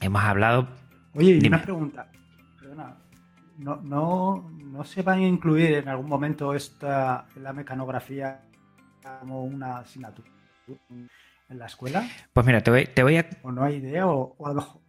[0.00, 0.68] Hemos hablado...
[1.14, 2.06] Oye, y una pregunta
[3.58, 8.42] no, no, no se van a incluir en algún momento esta la mecanografía
[9.20, 10.28] como una asignatura
[11.48, 12.08] en la escuela?
[12.32, 13.28] Pues mira, te voy, te voy a...
[13.42, 14.06] ¿O no hay idea?
[14.06, 14.80] O, a lo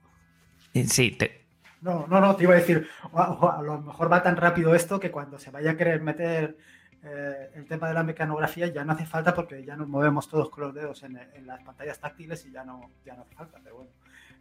[0.74, 1.48] Sí, te...
[1.82, 5.12] No, no, no, te iba a decir, a, lo mejor va tan rápido esto que
[5.12, 6.58] cuando se vaya a querer meter
[7.04, 10.50] eh, el tema de la mecanografía ya no hace falta porque ya nos movemos todos
[10.50, 13.60] con los dedos en, las pantallas táctiles y ya no, ya no hace falta.
[13.64, 13.92] Pero bueno,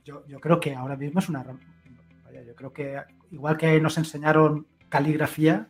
[0.04, 1.44] yo, yo creo que ahora mismo es una,
[2.44, 5.68] yo creo que igual que nos enseñaron caligrafía,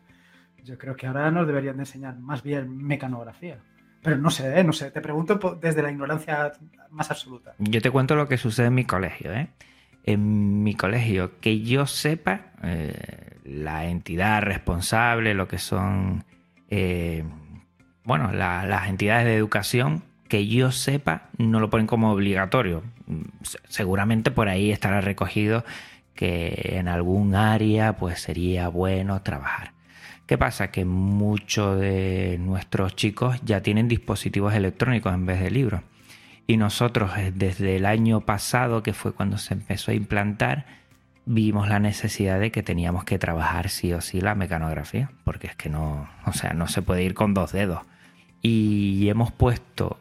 [0.66, 3.59] yo creo que ahora nos deberían de enseñar más bien mecanografía.
[4.02, 4.64] Pero no sé, ¿eh?
[4.64, 6.52] no sé, te pregunto desde la ignorancia
[6.90, 7.55] más absoluta.
[7.59, 9.33] Yo te cuento lo que sucede en mi colegio.
[9.33, 9.48] ¿eh?
[10.05, 16.24] En mi colegio, que yo sepa, eh, la entidad responsable, lo que son,
[18.05, 22.83] bueno, las entidades de educación, que yo sepa, no lo ponen como obligatorio.
[23.68, 25.64] Seguramente por ahí estará recogido
[26.16, 29.72] que en algún área pues sería bueno trabajar.
[30.26, 30.72] ¿Qué pasa?
[30.72, 35.83] Que muchos de nuestros chicos ya tienen dispositivos electrónicos en vez de libros.
[36.48, 40.66] Y nosotros eh, desde el año pasado, que fue cuando se empezó a implantar,
[41.26, 45.57] vimos la necesidad de que teníamos que trabajar sí o sí la mecanografía, porque es
[45.57, 47.81] que no, o sea, no se puede ir con dos dedos.
[48.42, 49.98] Y hemos puesto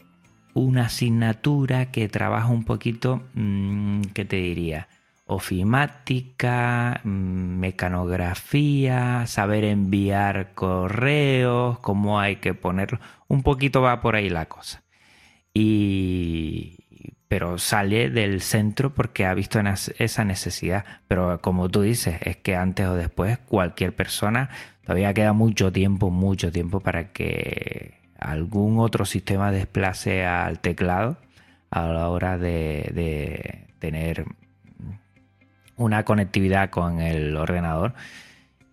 [0.54, 4.88] una asignatura que trabaja un poquito, mm, ¿qué te diría?
[5.26, 13.00] Ofimática, mecanografía, saber enviar correos, cómo hay que ponerlo.
[13.28, 14.84] Un poquito va por ahí la cosa.
[15.54, 16.86] Y
[17.28, 19.60] pero sale del centro porque ha visto
[19.98, 20.86] esa necesidad.
[21.08, 24.50] Pero como tú dices, es que antes o después cualquier persona,
[24.84, 31.18] todavía queda mucho tiempo, mucho tiempo para que algún otro sistema desplace al teclado
[31.72, 34.26] a la hora de, de tener
[35.78, 37.94] una conectividad con el ordenador.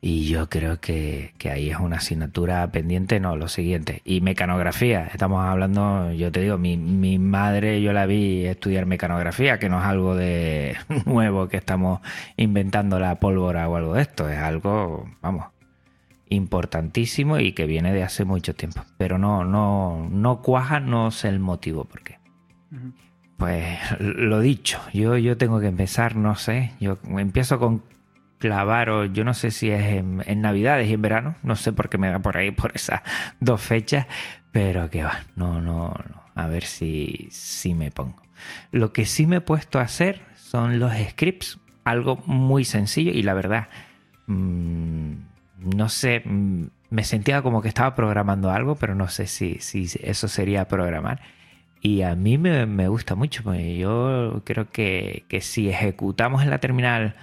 [0.05, 4.03] Y yo creo que, ahí es una asignatura pendiente, no, lo siguiente.
[4.05, 9.61] Y mecanografía, estamos hablando, yo te digo, mi, mi madre yo la vi estudiar mecanografía,
[9.61, 12.01] que no es algo de nuevo que estamos
[12.37, 15.47] inventando la pólvora o algo de esto, es algo, vamos,
[16.29, 18.83] importantísimo y que viene de hace mucho tiempo.
[18.99, 22.19] Pero no, no, no cuaja, no sé el motivo por qué.
[23.37, 27.83] Pues lo dicho, yo, yo tengo que empezar, no sé, yo empiezo con
[28.39, 31.89] clavar o yo no sé si es en, Navidades y en verano, no sé por
[31.89, 33.03] qué me da por ahí por esas
[33.41, 34.07] dos fechas,
[34.51, 38.21] pero que va, no, no, no, a ver si, si me pongo.
[38.71, 43.23] Lo que sí me he puesto a hacer son los scripts, algo muy sencillo y
[43.23, 43.69] la verdad,
[44.27, 45.13] mm,
[45.77, 49.89] no sé, mm, me sentía como que estaba programando algo, pero no sé si, si
[50.03, 51.21] eso sería programar.
[51.85, 56.51] Y a mí me, me gusta mucho, porque yo creo que, que, si ejecutamos en
[56.51, 57.17] la terminal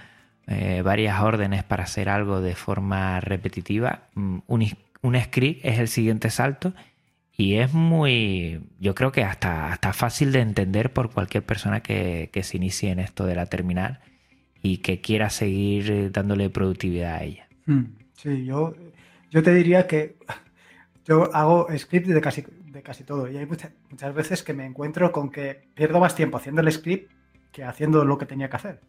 [0.47, 4.67] eh, varias órdenes para hacer algo de forma repetitiva, mm, un,
[5.01, 6.73] un script es el siguiente salto
[7.37, 12.29] y es muy, yo creo que hasta, hasta fácil de entender por cualquier persona que,
[12.33, 14.01] que se inicie en esto de la terminal
[14.61, 17.47] y que quiera seguir dándole productividad a ella.
[17.65, 18.75] Hmm, sí, yo,
[19.31, 20.17] yo te diría que
[21.05, 22.43] yo hago script de casi,
[22.81, 23.71] casi todo y hay muchas,
[24.13, 27.11] veces que me encuentro con que pierdo más tiempo haciendo el script
[27.51, 28.81] que haciendo lo que tenía que hacer.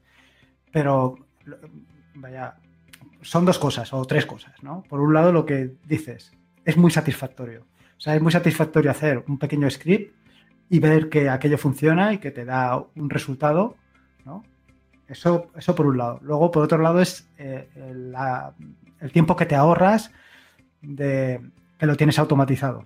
[0.73, 1.17] Pero,
[2.15, 2.57] vaya,
[3.23, 4.83] son dos cosas o tres cosas, ¿no?
[4.89, 6.33] Por un lado, lo que dices
[6.65, 7.67] es muy satisfactorio.
[7.97, 10.15] O sea, es muy satisfactorio hacer un pequeño script
[10.69, 13.77] y ver que aquello funciona y que te da un resultado,
[14.25, 14.45] ¿no?
[15.09, 16.21] Eso, eso por un lado.
[16.23, 17.69] Luego, por otro lado, es eh,
[19.01, 20.13] el, tiempo que te ahorras
[20.81, 21.41] de
[21.77, 22.85] que lo tienes automatizado.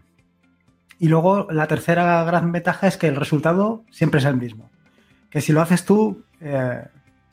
[0.98, 4.70] Y luego, la tercera gran ventaja es que el resultado siempre es el mismo.
[5.30, 6.84] Que si lo haces tú, eh,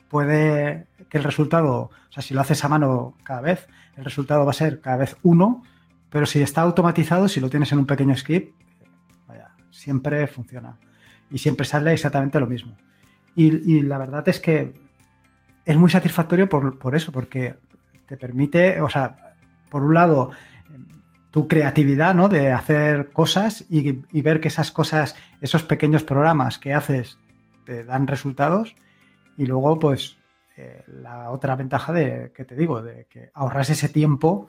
[0.08, 4.44] puede que el resultado, o sea, si lo haces a mano cada vez, el resultado
[4.44, 5.62] va a ser cada vez uno,
[6.10, 8.54] pero si está automatizado, si lo tienes en un pequeño script,
[9.26, 10.76] vaya, siempre funciona.
[11.30, 12.76] Y siempre sale exactamente lo mismo.
[13.34, 14.74] Y, y la verdad es que
[15.64, 17.54] es muy satisfactorio por, por, eso, porque
[18.06, 19.34] te permite, o sea,
[19.70, 20.30] por un lado,
[21.32, 22.28] tu creatividad, ¿no?
[22.28, 27.18] De hacer cosas y, ver que esas cosas, esos pequeños programas que haces,
[27.64, 28.76] te dan resultados.
[29.38, 30.18] Y luego, pues,
[30.58, 34.48] eh, la otra ventaja de que te digo, de que ahorras ese tiempo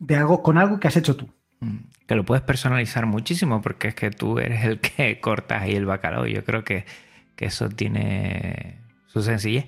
[0.00, 1.28] de algo con algo que has hecho tú.
[1.60, 1.76] Mm,
[2.08, 5.86] que lo puedes personalizar muchísimo porque es que tú eres el que cortas ahí el
[5.86, 6.26] bacalao.
[6.26, 6.86] Yo creo que,
[7.36, 9.66] que eso tiene su sencillez.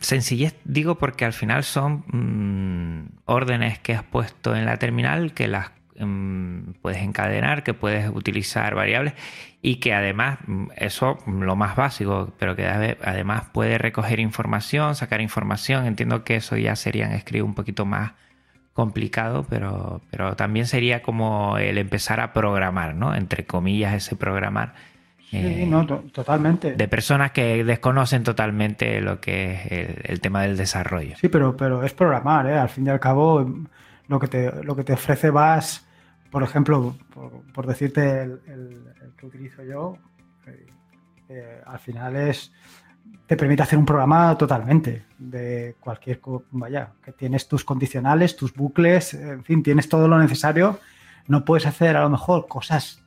[0.00, 5.46] Sencillez digo porque al final son mmm, órdenes que has puesto en la terminal que
[5.46, 9.14] las mmm, puedes encadenar, que puedes utilizar variables
[9.62, 15.20] y que además, mm, eso lo más básico, pero que además puede recoger información, sacar
[15.20, 15.86] información.
[15.86, 18.12] Entiendo que eso ya serían escribir un poquito más
[18.72, 23.14] complicado, pero, pero también sería como el empezar a programar, ¿no?
[23.14, 24.74] Entre comillas, ese programar.
[25.30, 26.72] Sí, eh, no, totalmente.
[26.72, 31.16] De personas que desconocen totalmente lo que es el, el, tema del desarrollo.
[31.16, 32.58] Sí, pero, pero es programar, ¿eh?
[32.58, 33.48] Al fin y al cabo,
[34.08, 35.86] lo que te, lo que te ofrece vas,
[36.32, 39.96] por ejemplo, por, por decirte el, el, el, que utilizo yo,
[40.48, 40.66] eh,
[41.28, 42.52] eh, al final es
[43.30, 46.20] te permite hacer un programa totalmente de cualquier,
[46.50, 50.80] vaya, que tienes tus condicionales, tus bucles, en fin, tienes todo lo necesario.
[51.28, 53.04] No puedes hacer a lo mejor cosas,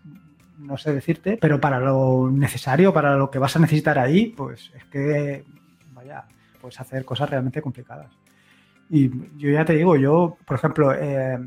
[0.58, 4.72] no sé decirte, pero para lo necesario, para lo que vas a necesitar ahí, pues
[4.76, 5.44] es que,
[5.94, 6.26] vaya,
[6.62, 8.12] puedes hacer cosas realmente complicadas.
[8.90, 11.40] Y yo ya te digo, yo, por ejemplo, eh,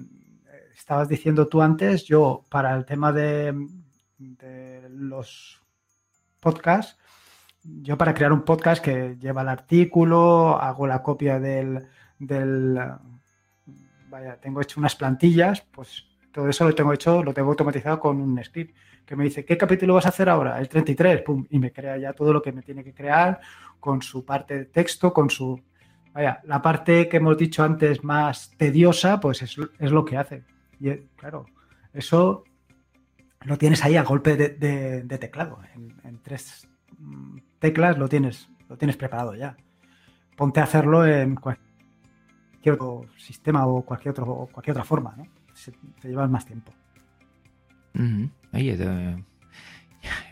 [0.77, 3.55] estabas diciendo tú antes, yo para el tema de,
[4.19, 5.61] de los
[6.41, 6.99] podcasts,
[7.63, 11.87] yo para crear un podcast que lleva el artículo, hago la copia del,
[12.19, 12.79] del,
[14.09, 18.21] vaya, tengo hecho unas plantillas, pues todo eso lo tengo hecho, lo tengo automatizado con
[18.21, 18.77] un script
[19.07, 20.59] que me dice, ¿qué capítulo vas a hacer ahora?
[20.59, 23.41] El 33, pum, y me crea ya todo lo que me tiene que crear
[23.79, 25.63] con su parte de texto, con su,
[26.13, 30.45] vaya, la parte que hemos dicho antes más tediosa, pues es, es lo que hace.
[30.81, 31.47] Y claro,
[31.93, 32.45] eso
[33.43, 36.69] lo tienes ahí a golpe de, teclado, en, tres
[37.61, 39.57] teclas lo tienes, lo tienes preparado ya.
[40.37, 45.27] Ponte a hacerlo en cualquier otro sistema o cualquier, otro, cualquier otra forma, ¿no?
[46.03, 46.73] Te llevas más tiempo.
[47.97, 48.30] Uh -huh.
[48.53, 49.24] Oye, te...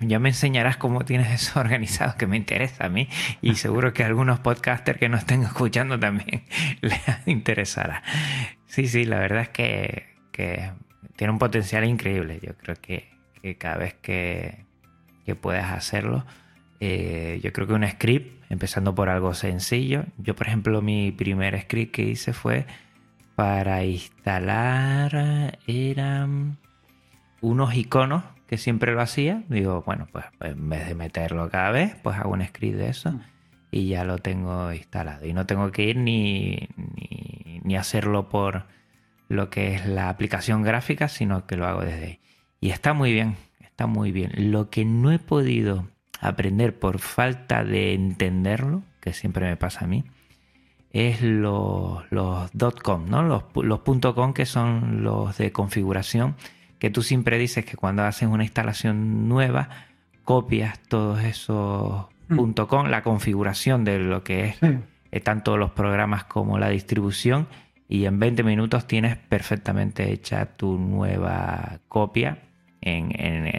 [0.00, 3.08] ya me enseñarás cómo tienes eso organizado, que me interesa a mí
[3.42, 6.44] y seguro que a algunos podcasters que nos estén escuchando también
[6.80, 8.02] les interesará.
[8.66, 10.72] Sí, sí, la verdad es que, que
[11.16, 12.40] tiene un potencial increíble.
[12.42, 13.08] Yo creo que,
[13.40, 14.64] que cada vez que,
[15.24, 16.24] que puedas hacerlo,
[16.80, 20.04] eh, yo creo que un script, empezando por algo sencillo.
[20.18, 22.66] Yo, por ejemplo, mi primer script que hice fue
[23.36, 26.58] para instalar, eran
[27.44, 29.42] unos iconos que siempre lo hacía.
[29.48, 32.88] Digo, bueno, pues, pues en vez de meterlo cada vez, pues hago un script de
[32.88, 33.20] eso
[33.70, 35.26] y ya lo tengo instalado.
[35.26, 36.68] Y no tengo que ir ni,
[37.64, 38.66] ni, hacerlo por
[39.28, 42.20] lo que es la aplicación gráfica, sino que lo hago desde ahí.
[42.60, 44.30] Y está muy bien, está muy bien.
[44.52, 45.88] Lo que no he podido
[46.20, 50.04] aprender por falta de entenderlo, que siempre me pasa a mí,
[50.92, 53.24] es los, los .com, ¿no?
[53.24, 56.36] Los, los .com que son los de configuración,
[56.84, 59.70] que tú siempre dices que cuando haces una instalación nueva,
[60.22, 62.50] copias todos esos mm.
[62.68, 65.20] .com, la configuración de lo que es sí.
[65.20, 67.46] tanto los programas como la distribución
[67.88, 72.40] y en 20 minutos tienes perfectamente hecha tu nueva copia
[72.82, 73.16] en,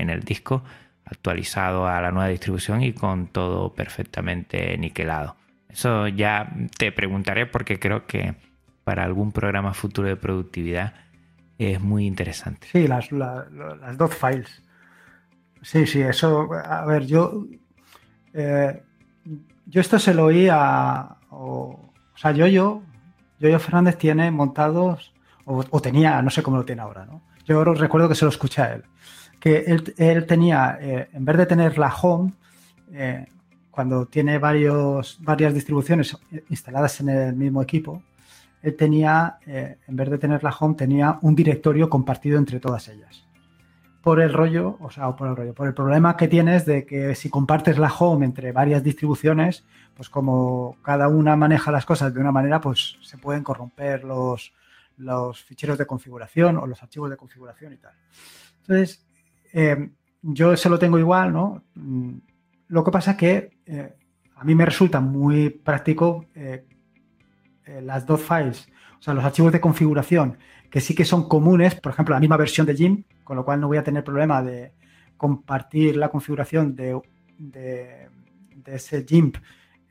[0.07, 0.63] el disco
[1.03, 5.35] actualizado a la nueva distribución y con todo perfectamente niquelado.
[5.67, 8.35] Eso ya te preguntaré porque creo que
[8.83, 10.93] para algún programa futuro de productividad
[11.57, 12.67] es muy interesante.
[12.71, 14.61] Sí, las, las dos files.
[15.61, 16.49] Sí, sí, eso.
[16.53, 17.45] A ver, yo.
[18.33, 18.83] Eh,
[19.65, 21.17] yo esto se lo oí a.
[21.31, 22.83] O, sea, yo, yo.
[23.39, 25.13] Yo, Fernández tiene montados.
[25.45, 27.21] O, tenía, no sé cómo lo tiene ahora, ¿no?
[27.45, 28.83] Yo recuerdo que se lo escuché a él.
[29.39, 29.65] Que
[29.97, 32.33] él, tenía, eh, en vez de tener la home,
[32.91, 33.27] eh,
[33.69, 36.17] cuando tiene varios, varias distribuciones
[36.49, 38.01] instaladas en el mismo equipo,
[38.65, 42.87] él tenía, eh, en vez de tener la home, tenía un directorio compartido entre todas
[42.87, 43.27] ellas.
[44.01, 47.13] Por el rollo, o sea, por el rollo, por el problema que tienes de que
[47.13, 49.63] si compartes la home entre varias distribuciones,
[49.93, 54.51] pues como cada una maneja las cosas de una manera, pues se pueden corromper los,
[55.45, 57.93] ficheros de configuración o los archivos de configuración y tal.
[58.61, 59.05] Entonces,
[59.53, 59.91] eh,
[60.23, 61.63] yo se lo tengo igual, ¿no?
[61.75, 62.17] Mm,
[62.69, 63.93] lo que pasa es que eh,
[64.35, 66.25] a mí me resulta muy práctico
[67.81, 68.67] las dos files,
[68.99, 70.37] o sea, los archivos de configuración,
[70.69, 73.59] que sí que son comunes, por ejemplo, la misma versión de GIMP, con lo cual
[73.61, 74.73] no voy a tener problema de
[75.17, 76.99] compartir la configuración de,
[77.37, 78.09] de,
[78.65, 79.37] ese GIMP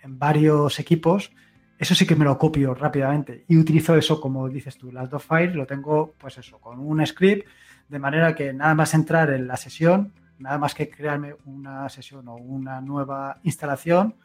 [0.02, 1.32] en varios equipos,
[1.78, 5.24] eso sí que me lo copio rápidamente y utilizo eso, como dices tú, las dos
[5.24, 7.46] files lo tengo, pues eso, con un script,
[7.88, 12.28] de manera que nada más entrar en la sesión, nada más que crearme una sesión
[12.28, 14.16] o una nueva instalación,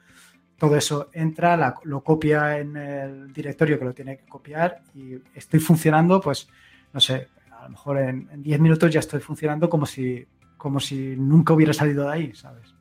[0.59, 5.59] todo eso entra, lo copia en el directorio que lo tiene que copiar y estoy
[5.59, 6.49] funcionando, pues,
[6.93, 10.25] no sé, a lo mejor en 10 minutos ya estoy funcionando como si,
[10.57, 12.75] como si nunca hubiera salido de ahí, ¿sabes?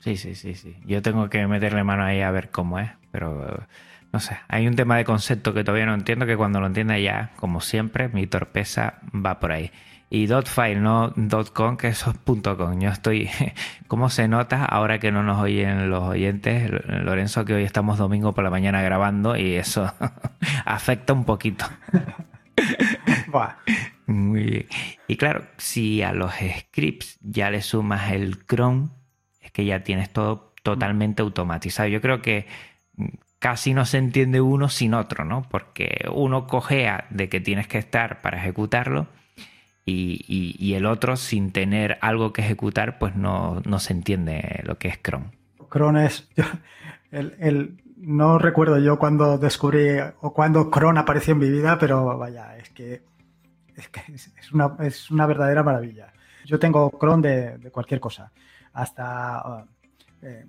[0.00, 0.76] Sí, sí, sí, sí.
[0.84, 3.66] Yo tengo que meterle mano ahí a ver cómo es, pero
[4.12, 6.98] no sé, hay un tema de concepto que todavía no entiendo, que cuando lo entienda
[6.98, 9.70] ya, como siempre, mi torpeza va por ahí
[10.12, 11.14] y .file, no
[11.54, 12.80] .com, que eso es .com.
[12.80, 13.30] Yo estoy,
[13.86, 16.68] ¿cómo se nota ahora que no nos oyen los oyentes?
[16.88, 19.94] Lorenzo, que hoy estamos domingo por la mañana grabando y eso
[20.64, 21.64] afecta un poquito.
[24.06, 24.66] Muy bien.
[25.06, 28.92] Y claro, si a los scripts ya le sumas el cron,
[29.40, 31.88] es que ya tienes todo totalmente automatizado.
[31.88, 32.46] Yo creo que
[33.38, 35.42] casi no se entiende uno sin otro, ¿no?
[35.48, 39.06] Porque uno cojea de que tienes que estar para ejecutarlo
[39.90, 44.98] y, el otro sin tener algo que ejecutar, pues no, se entiende lo que es
[44.98, 45.32] cron.
[45.68, 46.28] Cron es...
[47.10, 52.56] el, no recuerdo yo cuando descubrí o cuando cron apareció en mi vida, pero vaya,
[52.56, 53.02] es que
[53.76, 56.12] es, una, es una, verdadera maravilla.
[56.44, 58.32] Yo tengo cron de, cualquier cosa,
[58.72, 59.66] hasta...
[60.22, 60.44] Eh,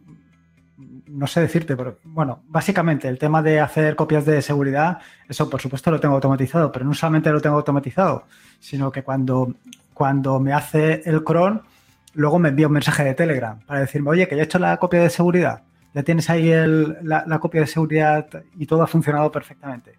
[1.07, 5.61] no sé decirte, pero bueno, básicamente el tema de hacer copias de seguridad, eso por
[5.61, 8.25] supuesto lo tengo automatizado, pero no solamente lo tengo automatizado,
[8.59, 9.55] sino que cuando,
[9.93, 11.61] cuando me hace el cron,
[12.13, 14.77] luego me envía un mensaje de Telegram para decirme, oye, que ya he hecho la
[14.77, 15.63] copia de seguridad,
[15.93, 16.51] ya tienes ahí
[17.03, 18.27] la, copia de seguridad
[18.57, 19.95] y todo ha funcionado perfectamente.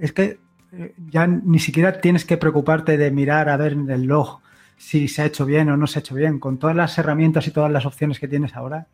[0.00, 0.38] Es que
[0.72, 4.40] eh, ya ni siquiera tienes que preocuparte de mirar a ver en el log
[4.76, 6.38] si se ha hecho bien o no se ha hecho bien.
[6.38, 8.86] Con todas las herramientas y todas las opciones que tienes ahora,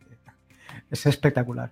[0.90, 1.70] es espectacular.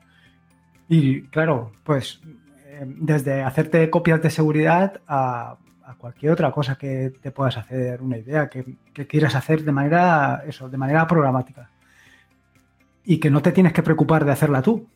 [0.88, 2.20] Y claro, pues
[2.66, 5.56] eh, desde hacerte copias de seguridad a,
[5.98, 10.68] cualquier otra cosa que te puedas hacer una idea, que, quieras hacer de manera, eso,
[10.68, 11.70] de manera programática.
[13.04, 14.88] Y que no te tienes que preocupar de hacerla tú,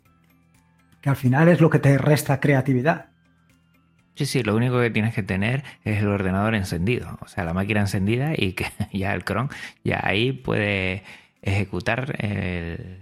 [1.01, 3.07] que al final es lo que te resta creatividad.
[4.17, 7.53] Sí, sí, lo único que tienes que tener es el ordenador encendido, o sea, la
[7.53, 9.51] máquina encendida y que ya el cron,
[9.85, 11.05] ya ahí puede
[11.43, 12.17] ejecutar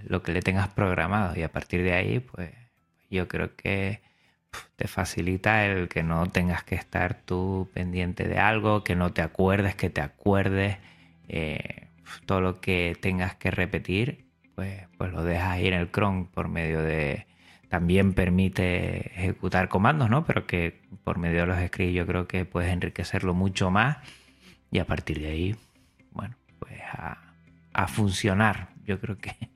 [0.06, 2.50] lo que le tengas programado y a partir de ahí, pues
[3.10, 4.00] yo creo que
[4.76, 9.22] te facilita el que no tengas que estar tú pendiente de algo, que no te
[9.22, 10.78] acuerdes, que te acuerdes,
[11.28, 11.88] eh,
[12.26, 16.48] todo lo que tengas que repetir, pues, pues lo dejas ahí en el cron por
[16.48, 17.26] medio de...
[17.68, 20.24] También permite ejecutar comandos, ¿no?
[20.24, 23.98] Pero que por medio de los scripts yo creo que puedes enriquecerlo mucho más
[24.70, 25.56] y a partir de ahí,
[26.12, 27.23] bueno, pues a,
[27.74, 28.68] a funcionar.
[28.86, 29.50] Yo creo que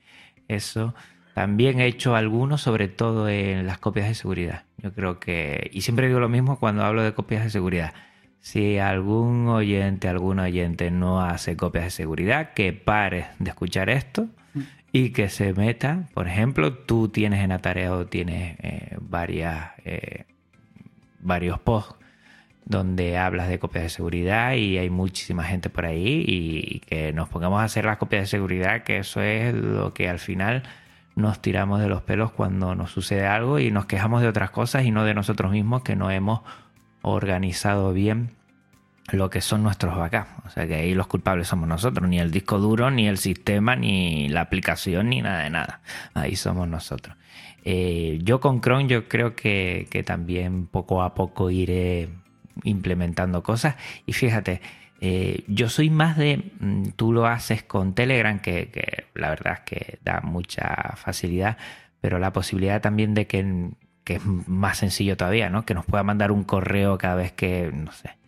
[0.49, 0.95] eso
[1.35, 4.65] también he hecho algunos, sobre todo en las copias de seguridad.
[4.79, 7.95] Yo creo que, y siempre digo lo mismo cuando hablo de copias de seguridad.
[8.41, 14.29] Si algún oyente, algún oyente no hace copias de seguridad, que pare de escuchar esto
[14.93, 16.09] y que se meta.
[16.15, 20.25] Por ejemplo, tú tienes en Atareado tienes eh, varias, eh,
[21.21, 21.98] varios posts
[22.69, 27.29] donde hablas de copias de seguridad y hay muchísima gente por ahí y, que nos
[27.29, 30.63] pongamos a hacer las copias de seguridad, que eso es lo que al final
[31.17, 34.85] nos tiramos de los pelos cuando nos sucede algo y nos quejamos de otras cosas
[34.85, 36.43] y no de nosotros mismos que no hemos
[37.01, 38.37] organizado bien
[39.13, 40.29] lo que son nuestros backups.
[40.47, 43.77] O sea que ahí los culpables somos nosotros, ni el disco duro, ni el sistema,
[43.77, 45.81] ni la aplicación, ni nada de nada.
[46.13, 47.17] Ahí somos nosotros.
[47.65, 52.11] Eh, yo con Chrome yo creo que, que, también poco a poco iré
[52.65, 53.77] implementando cosas.
[54.07, 54.61] Y fíjate,
[55.01, 59.61] eh, yo soy más de, mm, tú lo haces con Telegram, que, la verdad es
[59.61, 61.57] que da mucha facilidad,
[62.01, 63.71] pero la posibilidad también de que,
[64.05, 65.65] que es más sencillo todavía, ¿no?
[65.65, 68.19] Que nos pueda mandar un correo cada vez que, no sé,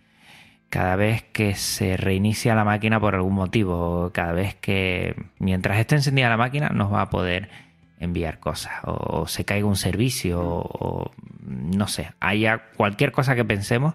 [0.71, 5.97] cada vez que se reinicia la máquina por algún motivo, cada vez que mientras esté
[5.97, 7.51] encendida la máquina nos va a poder
[7.99, 11.11] enviar cosas o, se caiga un servicio o,
[11.43, 13.95] no sé, haya cualquier cosa que pensemos,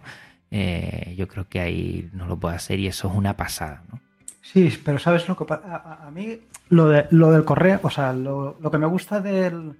[0.58, 4.00] eh, yo creo que ahí no lo puede hacer y eso es una pasada, ¿no?
[4.42, 6.40] Sí, pero sabes lo que a, a mí
[6.70, 9.78] lo, de, lo del correo, o sea, lo, lo que me gusta del,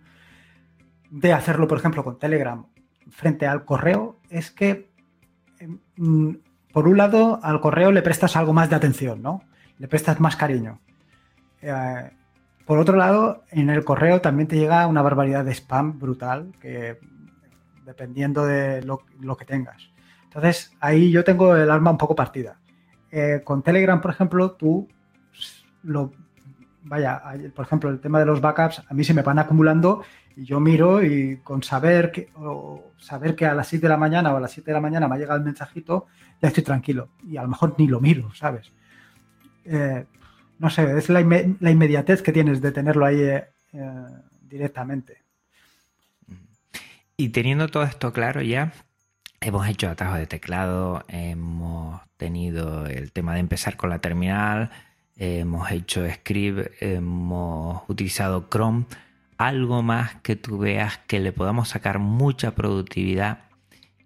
[1.10, 2.66] de hacerlo, por ejemplo, con Telegram
[3.10, 4.90] frente al correo es que
[5.98, 6.32] mm,
[6.74, 9.44] por un lado, al correo le prestas algo más de atención, ¿no?
[9.78, 10.82] Le prestas más cariño.
[11.62, 12.12] Eh,
[12.66, 17.00] por otro lado, en el correo también te llega una barbaridad de spam brutal, que
[17.86, 19.00] dependiendo de lo,
[19.38, 19.90] que tengas.
[20.36, 22.60] Entonces, ahí yo tengo el alma un poco partida.
[23.10, 24.88] Eh, con Telegram, por ejemplo, tú
[25.84, 26.12] lo.
[26.84, 27.24] Vaya,
[27.56, 30.04] por ejemplo, el tema de los backups, a mí se me van acumulando
[30.36, 32.30] y yo miro y con saber que,
[32.98, 35.08] saber que a las 7 de la mañana o a las 7 de la mañana
[35.08, 36.06] me ha llegado el mensajito,
[36.42, 37.10] ya estoy tranquilo.
[37.26, 38.72] Y a lo mejor ni lo miro, ¿sabes?
[39.64, 40.06] Eh,
[40.60, 43.48] no sé, es la, inmediatez que tienes de tenerlo ahí eh,
[44.42, 45.24] directamente.
[47.18, 48.74] Y teniendo todo esto claro ya,
[49.46, 54.72] hemos hecho atajos de teclado, hemos tenido el tema de empezar con la terminal,
[55.18, 58.86] hemos hecho script, hemos utilizado Chrome
[59.38, 63.44] algo más que tú veas que le podamos sacar mucha productividad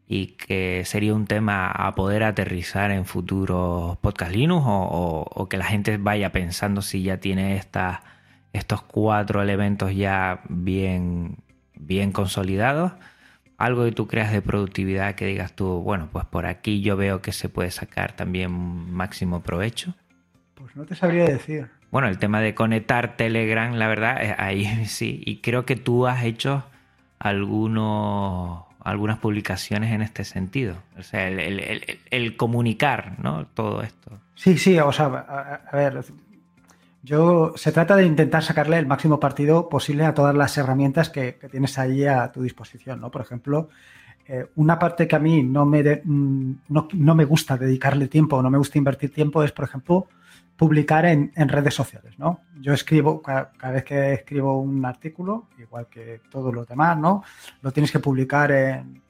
[0.10, 5.66] y que sería un tema a poder aterrizar en futuros podcast Linux o, que la
[5.66, 7.64] gente vaya pensando si ya tiene
[8.52, 11.38] estos cuatro elementos ya bien,
[11.76, 12.92] bien consolidados.
[13.60, 17.22] Algo que tú creas de productividad que digas tú, bueno, pues por aquí yo veo
[17.22, 19.94] que se puede sacar también máximo provecho.
[20.56, 21.70] Pues no te sabría decir.
[21.92, 25.22] Bueno, el tema de conectar Telegram, la verdad, eh, ahí sí.
[25.26, 26.64] Y creo que tú has hecho
[27.20, 30.78] algunos, algunas publicaciones en este sentido.
[30.98, 33.46] O sea, el, comunicar, ¿no?
[33.48, 34.20] Todo esto.
[34.36, 36.02] Sí, sí, o sea, a, ver,
[37.02, 41.34] yo se trata de intentar sacarle el máximo partido posible a todas las herramientas que,
[41.50, 43.10] tienes ahí a tu disposición, ¿no?
[43.10, 43.70] Por ejemplo,
[44.28, 48.42] eh, una parte que a mí no me, mm, no, no, me gusta dedicarle tiempo
[48.44, 50.08] no me gusta invertir tiempo es, por ejemplo,
[50.56, 52.42] publicar en, redes sociales, ¿no?
[52.60, 57.24] Yo escribo, cada, vez que escribo un artículo, igual que todos los demás, ¿no?
[57.62, 59.02] Lo tienes que publicar en,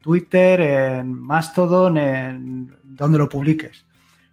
[0.00, 3.86] Twitter, en Mastodon, en donde lo publiques.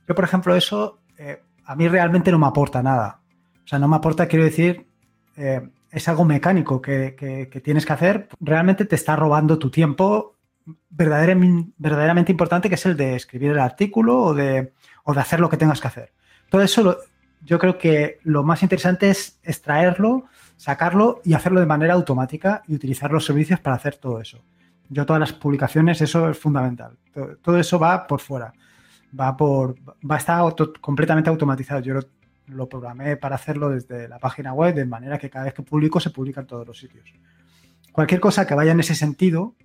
[0.08, 3.20] Yo, por ejemplo, eso eh, a mí realmente no me aporta nada.
[3.64, 4.88] O sea, no me aporta, quiero decir,
[5.38, 8.28] eh, es algo mecánico que, tienes que hacer.
[8.40, 10.36] Realmente te está robando tu tiempo
[10.90, 15.48] verdaderamente, importante, que es el de escribir el artículo o de o de hacer lo
[15.48, 16.14] que tengas que hacer.
[16.50, 16.98] Todo eso
[17.46, 20.26] yo creo que lo más interesante es extraerlo,
[20.58, 24.44] sacarlo y hacerlo de manera automática y utilizar los servicios para hacer todo eso.
[24.90, 26.98] Yo todas las publicaciones, eso es fundamental.
[27.44, 28.54] Todo, eso va por fuera.
[29.18, 29.76] Va por
[30.10, 30.42] va a estar
[30.82, 31.82] completamente automatizado.
[31.82, 32.00] Yo
[32.48, 36.00] lo, programé para hacerlo desde la página web de manera que cada vez que publico
[36.00, 37.12] se publica en todos los sitios.
[37.92, 39.56] Cualquier cosa que vaya en ese sentido,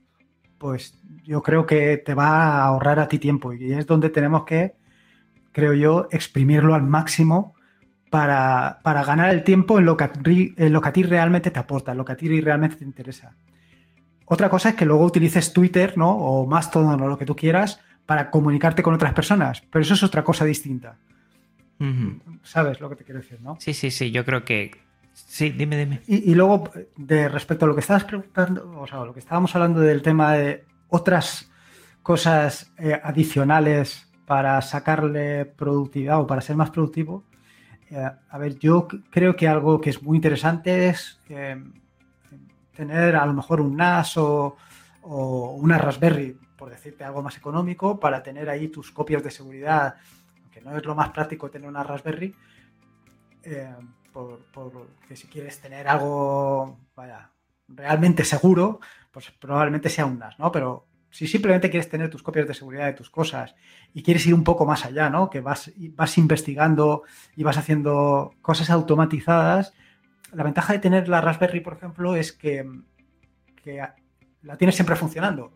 [0.58, 4.44] pues yo creo que te va a ahorrar a ti tiempo y es donde tenemos
[4.44, 4.74] que
[5.54, 7.54] creo yo, exprimirlo al máximo
[8.10, 10.12] para, ganar el tiempo en lo, que a,
[10.68, 13.36] lo que a ti realmente te aporta, en lo que a ti realmente te interesa.
[14.26, 16.10] Otra cosa es que luego utilices Twitter, ¿no?
[16.10, 20.02] O Mastodon o lo que tú quieras para comunicarte con otras personas, pero eso es
[20.02, 20.96] otra cosa distinta.
[22.42, 23.56] ¿Sabes lo que te quiero decir, no?
[23.60, 24.70] Sí, sí, sí, yo creo que...
[25.12, 26.00] Sí, dime, dime.
[26.06, 29.80] Y, luego, de respecto a lo que estabas preguntando, o sea, lo que estábamos hablando
[29.80, 31.50] del tema de otras
[32.02, 37.24] cosas eh, adicionales para sacarle productividad o para ser más productivo,
[37.90, 41.62] eh, a ver, yo creo que algo que es muy interesante es eh,
[42.74, 44.56] tener a lo mejor un NAS o,
[45.02, 49.96] una Raspberry, por decirte algo más económico, para tener ahí tus copias de seguridad,
[50.50, 52.34] que no es lo más práctico tener una Raspberry,
[53.42, 53.74] eh,
[54.10, 57.30] porque si quieres tener algo, vaya,
[57.68, 58.80] realmente seguro,
[59.12, 60.50] pues probablemente sea un NAS, ¿no?
[60.50, 63.54] Pero si simplemente quieres tener tus copias de seguridad de tus cosas
[63.92, 65.28] y quieres ir un poco más allá, ¿no?
[65.28, 67.02] Que vas, vas investigando
[67.36, 69.74] y vas haciendo cosas automatizadas,
[70.32, 72.66] la ventaja de tener la Raspberry, por ejemplo, es que,
[73.62, 73.86] que
[74.40, 75.52] la tienes siempre funcionando.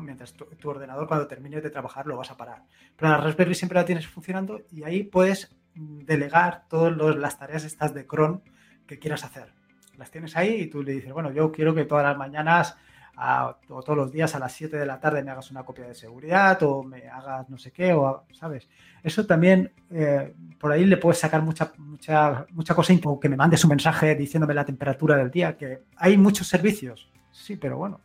[0.00, 2.62] Mientras tu, ordenador cuando termine de trabajar lo vas a parar.
[2.96, 7.94] Pero la Raspberry siempre la tienes funcionando y ahí puedes delegar todas las tareas estas
[7.94, 8.42] de cron
[8.86, 9.52] que quieras hacer.
[9.96, 12.76] Las tienes ahí y tú le dices, bueno, yo quiero que todas las mañanas
[13.16, 15.86] a, o todos los días a las 7 de la tarde me hagas una copia
[15.86, 18.68] de seguridad o me hagas no sé qué, o, ¿sabes?
[19.02, 23.36] Eso también, eh, por ahí le puedes sacar mucha, mucha, mucha cosa, o que me
[23.36, 28.00] mandes un mensaje diciéndome la temperatura del día, que hay muchos servicios, sí, pero bueno.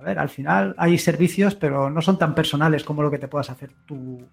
[0.00, 3.28] A ver, al final hay servicios, pero no son tan personales como lo que te
[3.28, 4.26] puedas hacer tú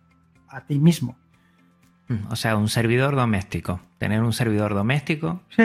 [0.47, 1.17] a ti mismo.
[2.29, 3.81] O sea, un servidor doméstico.
[3.97, 5.41] Tener un servidor doméstico.
[5.49, 5.63] Sí.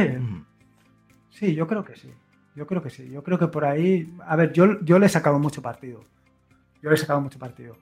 [1.30, 2.12] Sí, yo creo que sí.
[2.56, 3.08] Yo creo que sí.
[3.10, 4.12] Yo creo que por ahí.
[4.26, 6.00] A ver, yo, yo le he sacado mucho partido.
[6.82, 7.76] Yo le he sacado mucho partido.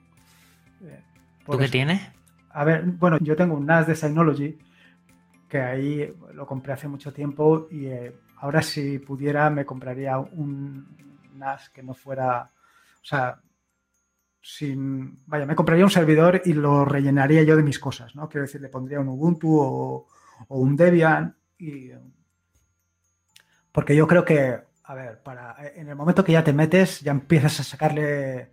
[0.83, 1.01] Eh,
[1.43, 2.01] ¿Tú qué tienes?
[2.51, 4.59] A ver, bueno, yo tengo un NAS de Synology
[5.49, 11.01] que ahí lo compré hace mucho tiempo y eh, ahora si pudiera me compraría un
[11.33, 12.51] NAS que no fuera.
[13.01, 13.41] O sea,
[14.41, 15.25] sin.
[15.27, 18.27] Vaya, me compraría un servidor y lo rellenaría yo de mis cosas, ¿no?
[18.27, 20.07] Quiero decir, le pondría un Ubuntu o,
[20.49, 21.91] un Debian y.
[23.71, 27.11] Porque yo creo que, a ver, para, en el momento que ya te metes, ya
[27.11, 28.51] empiezas a sacarle.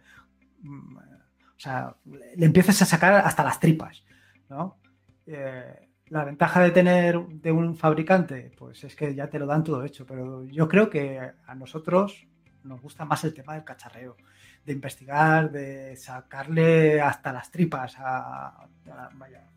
[0.63, 4.05] O sea, le empiezas a sacar hasta las tripas,
[4.49, 4.79] ¿no?
[5.27, 9.65] Eh, la ventaja de tener de un fabricante, pues es que ya te lo dan
[9.65, 12.27] todo hecho, pero yo creo que a nosotros
[12.65, 14.17] nos gusta más el tema del cacharreo
[14.65, 18.69] de investigar, de sacarle hasta las tripas a,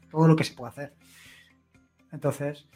[0.09, 0.93] todo lo que se puede hacer.
[2.11, 2.67] Entonces,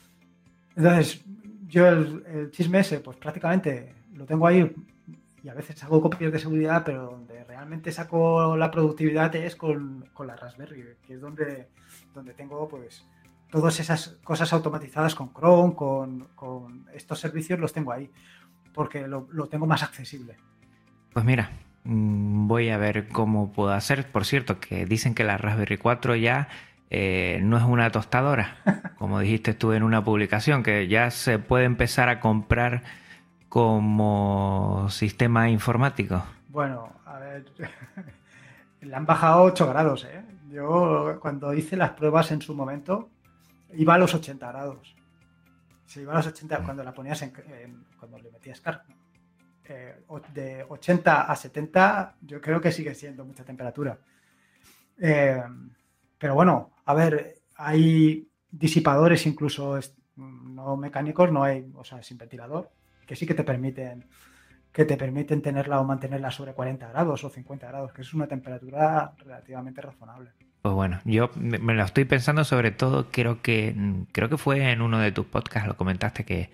[0.75, 1.23] entonces
[1.67, 4.73] yo el, el, chisme ese, pues prácticamente lo tengo ahí
[5.45, 10.09] y a veces hago copias de seguridad, pero donde realmente saco la productividad es con,
[10.11, 11.69] con la Raspberry, que es donde,
[12.15, 13.05] donde tengo pues
[13.51, 18.11] todas esas cosas automatizadas con Chrome, con, con estos servicios los tengo ahí,
[18.75, 20.35] porque lo, lo tengo más accesible.
[21.13, 21.49] Pues mira,
[21.85, 24.11] Mm, voy a ver cómo puedo hacer.
[24.11, 26.49] Por cierto, que dicen que la Raspberry 4 ya
[26.89, 28.57] eh, no es una tostadora,
[28.97, 32.83] como dijiste tú en una publicación, que ya se puede empezar a comprar
[33.49, 36.23] como sistema informático.
[36.49, 37.45] Bueno, a ver,
[38.81, 40.05] le han bajado 8 grados.
[40.05, 40.23] ¿eh?
[40.51, 43.09] Yo cuando hice las pruebas en su momento
[43.73, 44.95] iba a los 80 grados.
[45.95, 48.83] Se iba a los 80 cuando la ponías en, en cuando le metías carga
[49.63, 49.95] eh,
[50.33, 53.97] de 80 a 70, yo creo que sigue siendo mucha temperatura.
[54.99, 55.41] Eh,
[56.17, 59.79] pero bueno, a ver, hay disipadores incluso
[60.17, 62.71] no mecánicos, no hay, o sea, sin ventilador,
[63.07, 64.03] que sí que te permiten
[64.75, 68.27] que te permiten tenerla o mantenerla sobre 40 grados o 50 grados, que es una
[68.27, 70.31] temperatura relativamente razonable.
[70.61, 73.73] Pues bueno, yo me lo estoy pensando sobre todo, creo que
[74.11, 76.49] creo que fue en uno de tus podcasts, lo comentaste que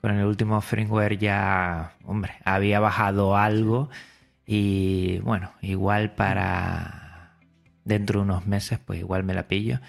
[0.00, 3.88] con el último firmware ya, hombre, había bajado algo
[4.46, 7.32] y bueno, igual para
[7.84, 9.80] dentro de unos meses, pues igual me la pillo.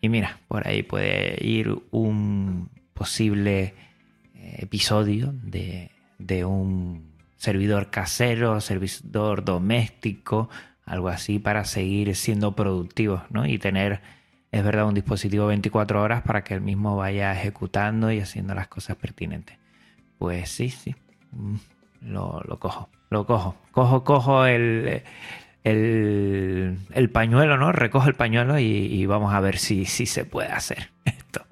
[0.00, 3.74] Y mira, por ahí puede ir un posible
[4.34, 7.13] eh, episodio de, de un
[7.44, 10.48] servidor casero, servidor doméstico,
[10.86, 13.46] algo así para seguir siendo productivos, ¿no?
[13.46, 14.00] Y tener,
[14.50, 18.68] es verdad, un dispositivo 24 horas para que el mismo vaya ejecutando y haciendo las
[18.68, 19.58] cosas pertinentes.
[20.18, 20.94] Pues sí, sí.
[21.32, 21.56] Mm,
[22.00, 22.88] lo, lo cojo.
[23.10, 23.56] Lo cojo.
[23.72, 25.02] Cojo, cojo el,
[25.64, 27.72] el, el, pañuelo, ¿no?
[27.72, 31.42] Recojo el pañuelo y, y, vamos a ver si, si se puede hacer esto.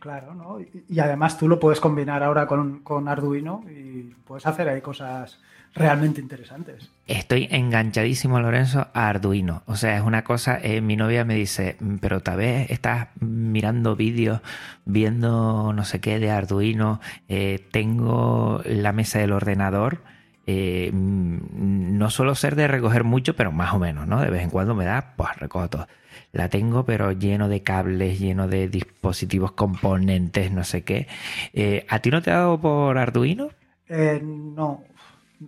[0.00, 0.60] Claro, ¿no?
[0.60, 4.80] Y, y además tú lo puedes combinar ahora con, con, Arduino y puedes hacer ahí
[4.80, 5.38] cosas
[5.74, 6.90] realmente interesantes.
[7.06, 9.62] Estoy enganchadísimo, Lorenzo, a Arduino.
[9.66, 13.96] O sea, es una cosa, eh, mi novia me dice, pero tal vez estás mirando
[13.96, 14.40] vídeos,
[14.84, 20.00] viendo no sé qué de Arduino, eh, tengo la mesa del ordenador.
[20.46, 24.20] Eh, no suelo ser de recoger mucho, pero más o menos, ¿no?
[24.20, 25.88] De vez en cuando me da, pues recojo todo.
[26.32, 31.06] La tengo, pero lleno de cables, lleno de dispositivos, componentes, no sé qué.
[31.52, 33.50] Eh, ¿A ti no te ha dado por Arduino?
[33.88, 34.84] Eh, no,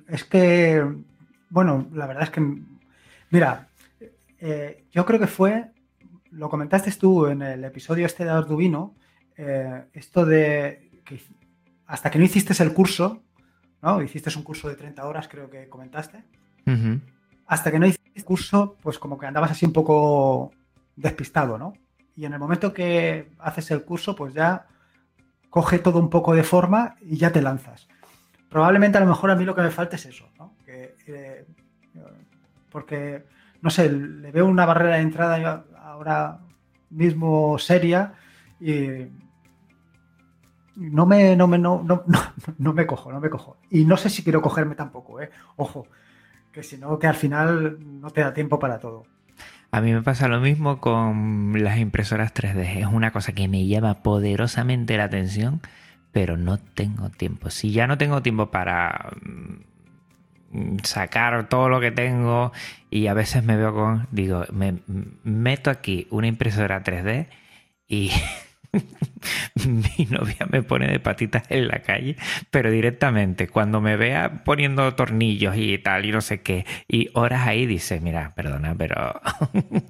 [0.09, 0.82] es que,
[1.51, 2.40] bueno, la verdad es que,
[3.30, 3.68] mira,
[4.92, 5.66] yo creo que fue,
[6.30, 8.94] lo comentaste tú en el episodio este de Arduino,
[9.92, 11.20] esto de que
[11.86, 13.22] hasta que no hiciste el curso,
[13.83, 14.03] ¿no?
[14.03, 16.24] Hiciste un curso de 30 horas, creo que comentaste.
[16.66, 17.01] Uh -huh.
[17.47, 20.53] Hasta que no hiciste el curso, pues como que andabas así un poco
[20.97, 21.74] despistado, ¿no?
[22.16, 24.66] Y en el momento que haces el curso, pues ya
[25.51, 27.89] coge todo un poco de forma y ya te lanzas
[28.49, 30.55] probablemente a lo mejor a mí lo que me falta es eso, ¿no?
[30.64, 31.45] Que, eh,
[32.70, 33.24] porque,
[33.61, 36.39] no sé, le veo una barrera de entrada ahora
[36.91, 38.14] mismo seria
[38.61, 39.09] y,
[40.77, 42.05] no me, no me, no, no,
[42.59, 43.57] no, me cojo, no me cojo.
[43.70, 45.31] Y no sé si quiero cogerme tampoco, ¿eh?
[45.57, 45.87] Ojo,
[46.53, 49.05] que si no, que al final no te da tiempo para todo.
[49.70, 52.79] A mí me pasa lo mismo con las impresoras 3D.
[52.79, 55.61] Es una cosa que me llama poderosamente la atención,
[56.12, 57.51] pero no tengo tiempo.
[57.51, 59.11] Si ya no tengo tiempo para
[60.53, 62.53] mm, sacar todo lo que tengo
[62.91, 64.79] y a veces me veo con, digo, me
[65.24, 67.29] meto aquí una impresora 3D
[67.89, 68.12] y
[69.66, 72.16] mi novia me pone de patitas en la calle,
[72.51, 77.47] pero directamente cuando me vea poniendo tornillos y tal y no sé qué, y horas
[77.47, 79.20] ahí dice, mira, perdona, pero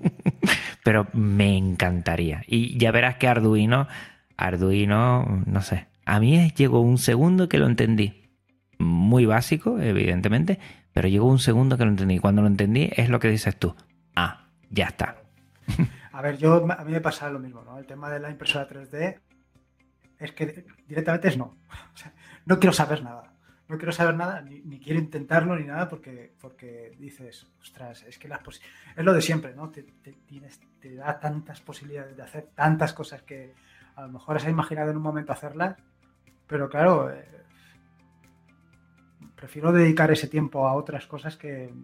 [0.85, 2.43] pero me encantaría.
[2.47, 3.89] Y ya verás que Arduino,
[4.37, 8.31] Arduino, no sé, a mí llegó un segundo que lo entendí.
[8.79, 10.59] Muy básico, evidentemente,
[10.93, 12.19] pero llegó un segundo que lo entendí.
[12.19, 13.75] Cuando lo entendí es lo que dices tú.
[14.15, 15.17] Ah, ya está.
[16.17, 17.79] A ver, yo a mí me pasa lo mismo, ¿no?
[17.79, 19.21] El tema de la impresora 3D
[20.19, 21.59] es que directamente es no.
[22.47, 23.35] No quiero saber nada.
[23.69, 28.29] No quiero saber nada, ni, quiero intentarlo ni nada, porque, porque dices, ostras, es que
[28.29, 28.41] las
[28.97, 29.71] es lo de siempre, ¿no?
[29.71, 33.53] Te da tantas posibilidades de hacer tantas cosas que
[33.95, 35.77] a lo mejor has imaginado en un momento hacerlas,
[36.47, 37.29] pero claro, eh,
[39.35, 41.75] prefiero dedicar ese tiempo a otras cosas que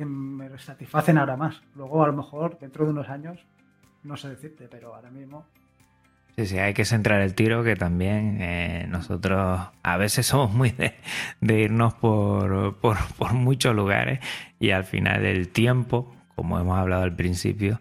[0.00, 1.60] que me satisfacen ahora más.
[1.76, 3.38] Luego, a lo mejor, dentro de unos años,
[4.02, 5.44] no sé decirte, pero ahora mismo.
[6.36, 10.70] Sí, sí, hay que centrar el tiro, que también eh, nosotros a veces somos muy
[11.40, 12.96] de, irnos por, por,
[13.34, 14.20] muchos lugares
[14.58, 17.78] y al final el tiempo, como hemos hablado al principio,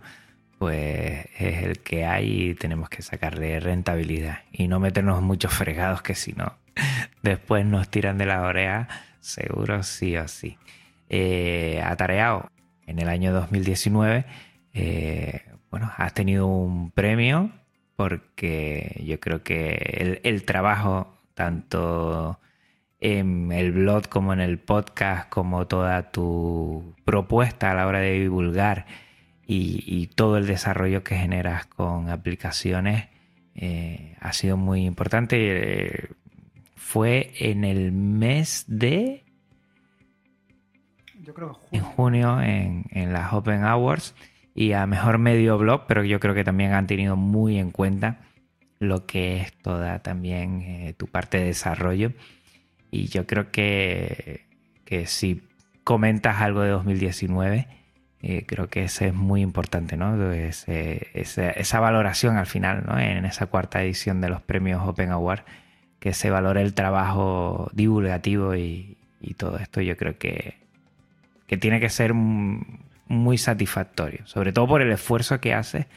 [0.57, 6.01] pues es el que hay y tenemos que sacarle rentabilidad y no meternos muchos fregados
[6.01, 6.57] que si no,
[7.23, 8.89] después nos tiran de la oreja,
[9.21, 10.57] seguro sí o sí
[11.09, 12.49] eh, atareado
[12.85, 14.25] en el año 2019,
[14.73, 17.51] eh, bueno, has tenido un premio
[17.95, 22.39] porque yo creo que el, trabajo, tanto
[22.99, 28.19] en el blog como en el podcast, como toda tu propuesta a la hora de
[28.19, 28.85] divulgar
[29.45, 33.09] y, todo el desarrollo que generas con aplicaciones,
[33.55, 35.37] eh, ha sido muy importante.
[35.39, 36.09] Eh,
[36.75, 39.25] fue en el mes de
[41.71, 44.15] en junio en, las Open Hours
[44.55, 48.19] y a mejor medio blog, pero yo creo que también han tenido muy en cuenta
[48.79, 52.13] lo que es toda también eh, tu parte de desarrollo.
[52.91, 54.45] Y yo creo que,
[54.85, 55.43] que si
[55.83, 57.67] comentas algo de 2019,
[58.21, 60.17] eh, creo que eso es muy importante, ¿no?
[60.33, 62.99] esa valoración al final, ¿no?
[62.99, 65.43] En esa cuarta edición de los premios Open Award,
[65.99, 68.97] que se valore el trabajo divulgativo y
[69.37, 70.68] todo esto, yo creo que,
[71.49, 75.87] que tiene que ser muy satisfactorio, sobre todo por el esfuerzo que hace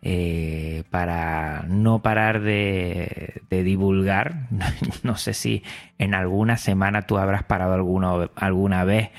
[0.00, 4.48] eh, para no parar de, divulgar.
[5.02, 5.62] no sé si
[5.98, 9.10] en alguna semana tú habrás parado alguna, vez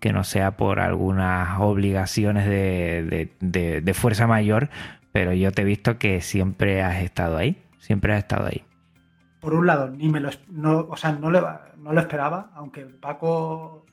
[0.00, 4.70] que no sea por algunas obligaciones de, fuerza mayor,
[5.12, 8.64] pero yo te he visto que siempre has estado ahí, siempre has estado ahí.
[9.40, 13.85] Por un lado, ni me no, o sea, no, no lo esperaba, aunque Paco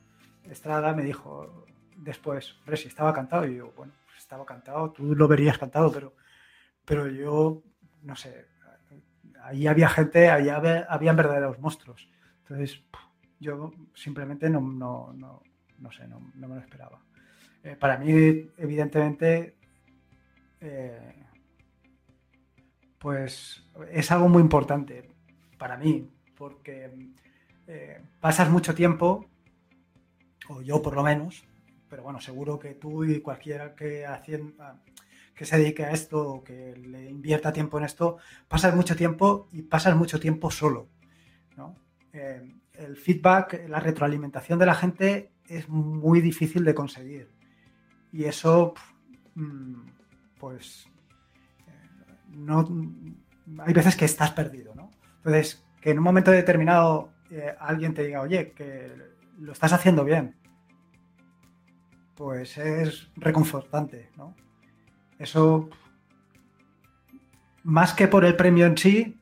[0.54, 3.46] Estrada me dijo después, hombre, si estaba cantado.
[3.46, 6.14] Y yo, bueno, pues estaba cantado, tú lo verías cantado, pero,
[6.84, 7.62] pero yo,
[8.02, 8.46] no sé,
[9.42, 12.08] ahí había gente, ahí había, habían verdaderos monstruos.
[12.40, 12.82] Entonces,
[13.38, 15.42] yo simplemente no, no, no,
[15.78, 17.00] no sé, no, me lo esperaba.
[17.62, 19.56] Eh, para mí, evidentemente,
[20.60, 21.14] eh,
[22.98, 25.10] pues es algo muy importante
[25.58, 26.90] para mí, porque
[27.66, 29.26] eh, pasas mucho tiempo
[30.48, 31.44] o yo por lo menos,
[31.88, 34.04] pero bueno, seguro que tú y cualquiera que,
[35.34, 38.18] que se dedique a esto o que le invierta tiempo en esto,
[38.48, 40.88] pasas mucho tiempo y pasas mucho tiempo solo.
[42.12, 42.42] Eh,
[42.74, 47.28] el feedback, la retroalimentación de la gente es muy difícil de conseguir.
[48.12, 48.74] Y eso,
[49.34, 49.82] mm,
[50.38, 50.86] pues,
[51.66, 52.68] eh, no,
[53.58, 54.90] hay veces que estás perdido, ¿no?
[55.16, 58.92] Entonces, que en un momento determinado eh, alguien te diga, oye, que
[59.38, 60.36] lo estás haciendo bien,
[62.14, 64.34] pues es reconfortante, ¿no?
[65.18, 65.68] Eso,
[67.62, 69.16] más que por el premio en sí,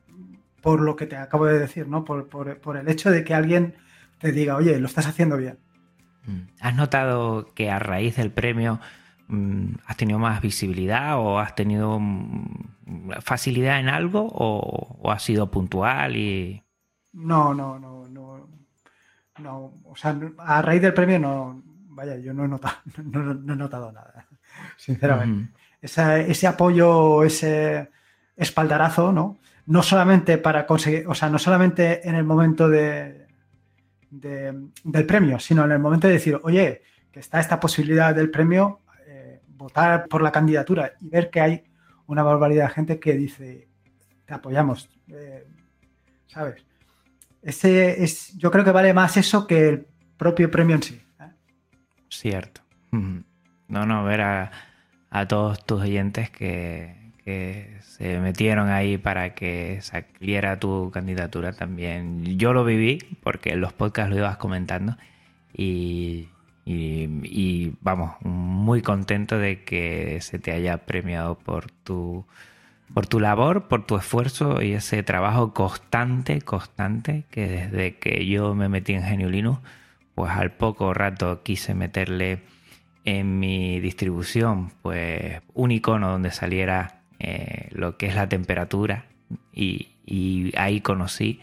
[0.61, 2.03] por lo que te acabo de decir, ¿no?
[2.05, 3.75] Por, el hecho de que alguien
[4.19, 5.59] te diga, oye, lo estás haciendo bien.
[6.25, 6.41] Mm.
[6.59, 8.79] ¿Has notado que a raíz del premio
[9.27, 15.23] mm, has tenido más visibilidad o has tenido mm, facilidad en algo o, o has
[15.23, 16.63] sido puntual y...
[17.11, 18.52] No, no, no, no
[19.39, 23.57] no, o sea, a raíz del premio no, vaya, yo no he notado, no, he
[23.57, 24.27] notado nada,
[24.77, 25.53] sinceramente.
[25.81, 27.89] ese apoyo, ese,
[28.35, 29.39] espaldarazo, ¿no?
[29.65, 33.27] No solamente para conseguir, o sea, no solamente en el momento de,
[34.09, 36.81] del premio, sino en el momento de decir, oye,
[37.11, 41.63] que está esta posibilidad del premio, eh, votar por la candidatura y ver que hay
[42.07, 43.69] una barbaridad de gente que dice,
[44.25, 45.47] te apoyamos, eh,
[46.27, 46.65] ¿sabes?
[47.43, 49.87] Ese es, yo creo que vale más eso que el
[50.17, 51.01] propio premio en sí.
[51.19, 51.25] ¿eh?
[52.09, 52.61] Cierto.
[52.91, 54.51] No, no, ver a,
[55.27, 57.01] todos tus oyentes que,
[57.81, 62.37] se metieron ahí para que saliera tu candidatura también.
[62.37, 64.97] Yo lo viví porque en los podcasts lo ibas comentando
[65.53, 66.27] y,
[66.65, 72.25] y, vamos, muy contento de que se te haya premiado por tu,
[72.93, 78.53] por tu labor, por tu esfuerzo y ese trabajo constante, constante, que desde que yo
[78.53, 79.61] me metí en Geniulino,
[80.15, 82.41] pues al poco rato quise meterle
[83.05, 89.05] en mi distribución pues un icono donde saliera eh, lo que es la temperatura
[89.53, 89.89] y,
[90.57, 91.39] ahí conocí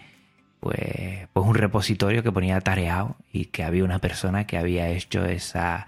[0.60, 5.24] pues, pues un repositorio que ponía tareado y que había una persona que había hecho
[5.24, 5.86] esa,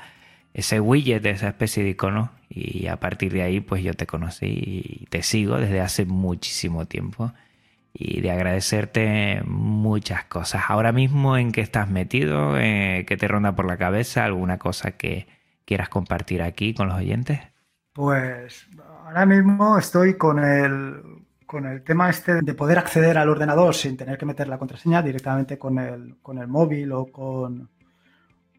[0.54, 4.46] ese widget esa especie de icono y a partir de ahí pues yo te conocí
[4.46, 7.32] y te sigo desde hace muchísimo tiempo
[7.94, 10.64] y de agradecerte muchas cosas.
[10.68, 14.92] Ahora mismo en qué estás metido, eh, qué te ronda por la cabeza, alguna cosa
[14.92, 15.26] que,
[15.64, 17.40] quieras compartir aquí con los oyentes?
[17.92, 18.68] Pues
[19.04, 21.02] ahora mismo estoy con el,
[21.46, 25.02] con el tema este de poder acceder al ordenador sin tener que meter la contraseña
[25.02, 27.70] directamente con el, con el móvil o con...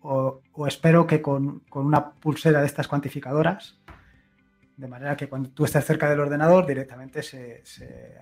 [0.06, 3.80] O, espero que con, una pulsera de estas cuantificadoras,
[4.76, 8.18] de manera que cuando tú estés cerca del ordenador directamente se, se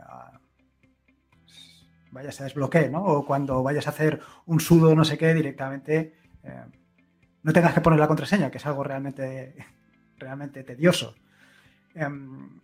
[2.12, 3.04] vaya, se desbloquee, ¿no?
[3.04, 6.14] O cuando vayas a hacer un sudo no sé qué, directamente
[6.44, 6.66] eh,
[7.42, 9.56] no tengas que poner la contraseña, que es algo realmente,
[10.18, 11.16] realmente tedioso.
[11.96, 12.60] Em,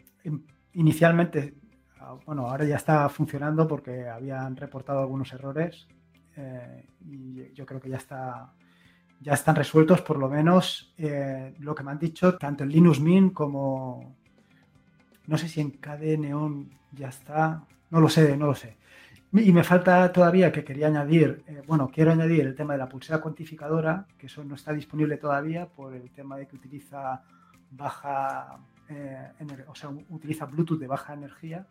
[0.73, 1.55] inicialmente,
[1.99, 5.87] ah, bueno, ahora ya está funcionando porque habían reportado algunos errores
[6.35, 8.53] eh, y yo creo que ya está
[9.19, 12.99] ya están resueltos por lo menos eh, lo que me han dicho tanto en Linux
[12.99, 14.15] Mint como
[15.25, 18.77] no sé si en KDE Neon ya está no lo sé no lo sé
[19.33, 22.87] y me falta todavía que quería añadir, eh, bueno, quiero añadir el tema de la
[22.87, 27.21] pulsera cuantificadora, que eso no está disponible todavía por el tema de que utiliza
[27.71, 28.57] baja,
[28.87, 29.31] eh,
[29.67, 31.67] o sea, utiliza Bluetooth de baja energía.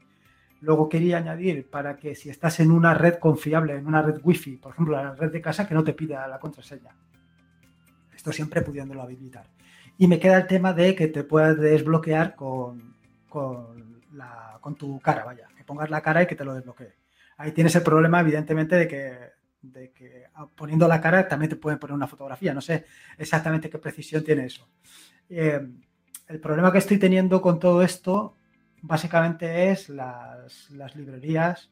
[0.60, 4.56] Luego quería añadir para que si estás en una red confiable, en una red wifi,
[4.56, 6.94] por ejemplo, la red de casa, que no te pida la contraseña.
[8.26, 9.46] Esto siempre pudiéndolo habilitar.
[9.98, 12.96] Y me queda el tema de que te puedas desbloquear con,
[13.28, 16.92] con, la, con tu cara, vaya, que pongas la cara y que te lo desbloquee
[17.36, 18.88] ahí tienes el problema, evidentemente, de
[19.92, 22.54] que, ah, poniendo la cara también te pueden poner una fotografía.
[22.54, 24.68] No sé exactamente qué precisión tiene eso.
[25.28, 25.60] Eh,
[26.28, 28.34] el problema que estoy teniendo con todo esto
[28.82, 31.70] básicamente es las, librerías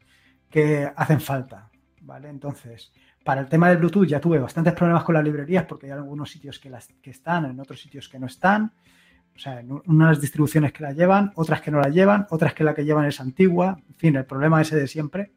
[0.51, 1.71] que hacen falta.
[2.03, 2.29] ¿vale?
[2.29, 2.93] Entonces,
[3.25, 6.31] para el tema del Bluetooth ya tuve bastantes problemas con las librerías porque hay algunos
[6.31, 8.73] sitios que, las, que están, en otros sitios que no están.
[9.35, 12.63] O sea, en unas distribuciones que la llevan, otras que no la llevan, otras que
[12.63, 13.81] la que llevan es antigua.
[13.89, 15.33] En fin, el problema ese de siempre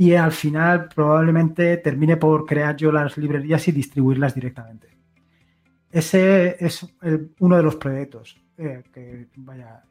[0.00, 4.88] y al final probablemente termine por crear yo las librerías y distribuirlas directamente.
[5.90, 6.86] Ese es
[7.40, 9.82] uno de los proyectos eh, que, vaya,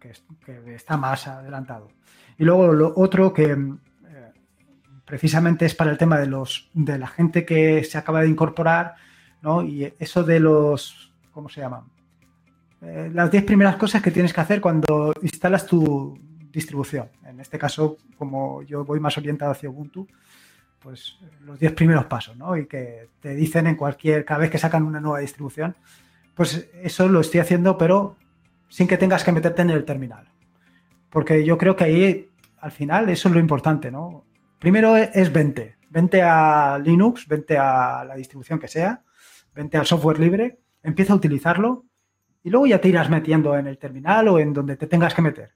[0.00, 0.14] que,
[0.74, 1.88] está más adelantado.
[2.38, 3.54] Y luego lo otro que
[5.10, 8.94] precisamente es para el tema de, los, de la gente que se acaba de incorporar,
[9.42, 9.62] ¿no?
[9.62, 11.82] Y eso de los, ¿cómo se llaman?
[12.80, 16.18] Eh, las 10 primeras cosas que tienes que hacer cuando instalas tu,
[16.52, 17.08] distribución.
[17.24, 20.06] En este caso, como yo voy más orientado hacia Ubuntu,
[20.80, 22.56] pues los 10 primeros pasos, ¿no?
[22.56, 25.76] Y que te dicen en cualquier, cada vez que sacan una nueva distribución,
[26.34, 28.16] pues eso lo estoy haciendo, pero
[28.68, 30.26] sin que tengas que meterte en el terminal.
[31.10, 32.28] Porque yo creo que ahí,
[32.60, 34.24] al final, eso es lo importante, ¿no?
[34.60, 39.02] Primero es vente, vente a Linux, vente a la distribución que sea,
[39.54, 41.86] vente al software libre, empieza a utilizarlo
[42.42, 45.22] y luego ya te irás metiendo en el terminal o en donde te tengas que
[45.22, 45.52] meter.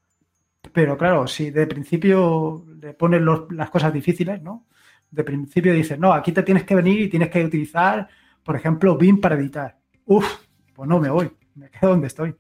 [0.73, 4.67] Pero claro, si de principio le pones las cosas difíciles, ¿no?
[5.11, 8.09] De principio dices, no, aquí te tienes que venir y tienes que utilizar,
[8.43, 9.79] por ejemplo, BIM para editar.
[10.07, 10.27] Uf,
[10.75, 12.35] pues no me voy, me quedo donde estoy.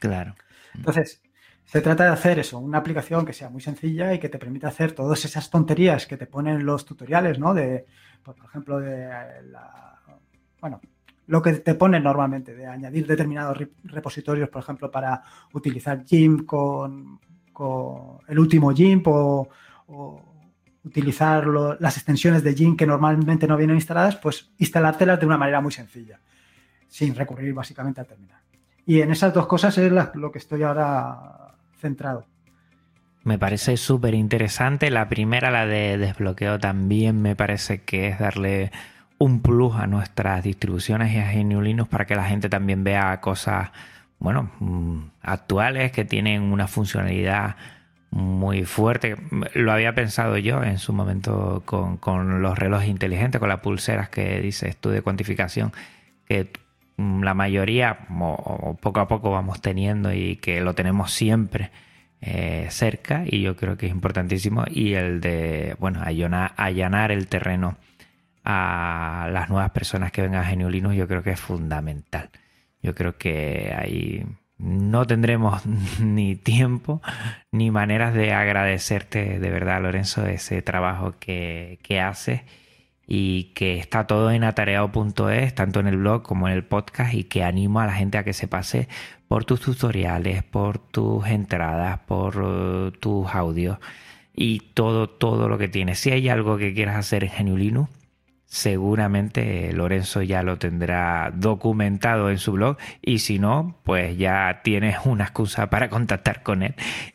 [0.00, 0.34] Claro.
[0.74, 1.22] Entonces,
[1.66, 4.68] se trata de hacer eso, una aplicación que sea muy sencilla y que te permita
[4.68, 7.52] hacer todas esas tonterías que te ponen los tutoriales, ¿no?
[7.54, 7.86] De,
[8.22, 9.08] pues, por ejemplo, de
[9.50, 9.98] la,
[10.60, 10.80] bueno,
[11.26, 15.22] lo que te ponen normalmente, de añadir determinados repositorios, por ejemplo, para
[15.54, 17.18] utilizar GIMP con
[18.28, 19.48] el último GIMP o,
[20.84, 21.48] utilizar
[21.80, 25.72] las extensiones de GIMP que normalmente no vienen instaladas, pues instalártelas de una manera muy
[25.72, 26.20] sencilla,
[26.86, 28.40] sin recurrir básicamente al terminal.
[28.86, 31.45] Y en esas dos cosas es lo que estoy ahora
[31.78, 32.26] centrado.
[33.24, 34.90] me parece súper interesante.
[34.90, 38.70] La primera, la de desbloqueo, también me parece que es darle
[39.18, 43.70] un plus a nuestras distribuciones y a GNU para que la gente también vea cosas,
[44.18, 47.56] bueno, mm, actuales que tienen una funcionalidad
[48.10, 49.16] muy fuerte.
[49.54, 54.40] Lo había pensado yo en su momento con, los relojes inteligentes, con las pulseras que
[54.40, 55.72] dice estudio de cuantificación,
[56.26, 56.50] que
[56.96, 57.98] la mayoría
[58.80, 61.70] poco a poco vamos teniendo y que lo tenemos siempre
[62.20, 67.28] eh, cerca y yo creo que es importantísimo y el de bueno allanar, allanar el
[67.28, 67.76] terreno
[68.44, 72.30] a las nuevas personas que vengan a Geniulinus yo creo que es fundamental.
[72.82, 74.24] Yo creo que ahí
[74.58, 75.66] no tendremos
[76.00, 77.02] ni tiempo
[77.52, 82.42] ni maneras de agradecerte de verdad, Lorenzo, ese trabajo que, que haces
[83.06, 87.24] y que está todo en atareado.es, tanto en el blog como en el podcast, y
[87.24, 88.88] que animo a la gente a que se pase
[89.28, 93.78] por tus tutoriales, por tus entradas, por uh, tus audios
[94.34, 96.00] y todo, todo lo que tienes.
[96.00, 97.88] Si hay algo que quieras hacer en Geniulino,
[98.44, 104.98] seguramente Lorenzo ya lo tendrá documentado en su blog y si no, pues ya tienes
[105.04, 106.74] una excusa para contactar con él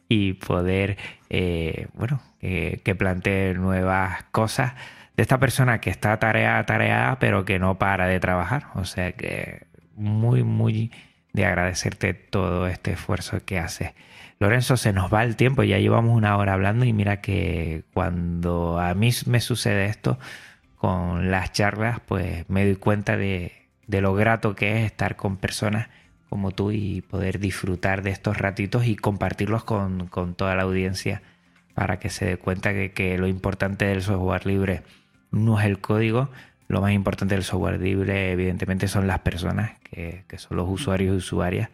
[0.10, 0.98] y poder,
[1.30, 4.74] eh, bueno, que plantee nuevas cosas
[5.16, 8.68] de esta persona que está tarea tarea pero que no para de trabajar.
[8.76, 10.92] O sea que muy, muy
[11.34, 13.92] de agradecerte todo este esfuerzo que haces.
[14.40, 18.80] Lorenzo, se nos va el tiempo, ya llevamos una hora hablando y mira que cuando
[18.80, 20.18] a mí me sucede esto,
[20.82, 25.90] con las charlas, pues me doy cuenta de, lo grato que es estar con personas
[26.28, 31.22] como tú y poder disfrutar de estos ratitos y compartirlos con, toda la audiencia
[31.76, 34.82] para que se dé cuenta que, que, lo importante del software libre
[35.32, 36.30] no es el código,
[36.68, 41.18] lo más importante del software libre evidentemente son las personas, que, son los usuarios y
[41.18, 41.70] usuarias,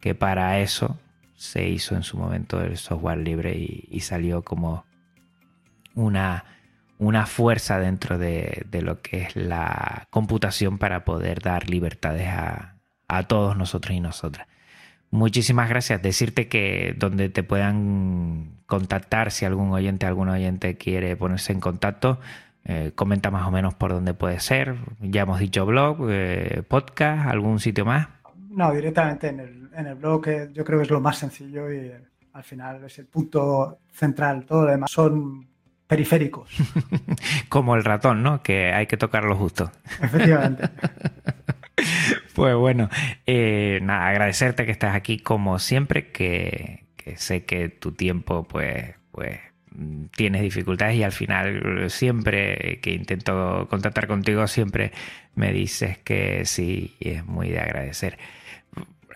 [0.00, 0.98] que para eso
[1.34, 4.84] se hizo en su momento el software libre y salió como
[5.94, 6.44] una
[6.98, 12.70] una fuerza dentro de, lo que es la computación para poder dar libertades a,
[13.28, 14.48] todos nosotros y nosotras.
[15.12, 16.02] Muchísimas gracias.
[16.02, 22.18] Decirte que donde te puedan contactar, si algún oyente, algún oyente quiere ponerse en contacto,
[22.64, 24.76] eh, comenta más o menos por dónde puede ser.
[25.00, 28.08] Ya hemos dicho blog, eh, podcast, algún sitio más.
[28.48, 31.72] No, directamente en el, en el blog, que yo creo que es lo más sencillo
[31.72, 31.92] y
[32.32, 34.44] al final es el punto central.
[34.46, 35.46] Todo lo demás son
[35.86, 36.50] periféricos.
[37.48, 38.42] Como el ratón, ¿no?
[38.42, 39.70] Que hay que tocarlo justo.
[40.00, 40.68] Efectivamente.
[42.34, 42.88] pues bueno,
[43.26, 46.86] eh, nada, agradecerte que estás aquí como siempre, que,
[47.16, 49.40] sé que tu tiempo, pues, pues
[50.16, 54.92] tienes dificultades y al final siempre que intento contactar contigo siempre
[55.34, 58.18] me dices que sí y es muy de agradecer.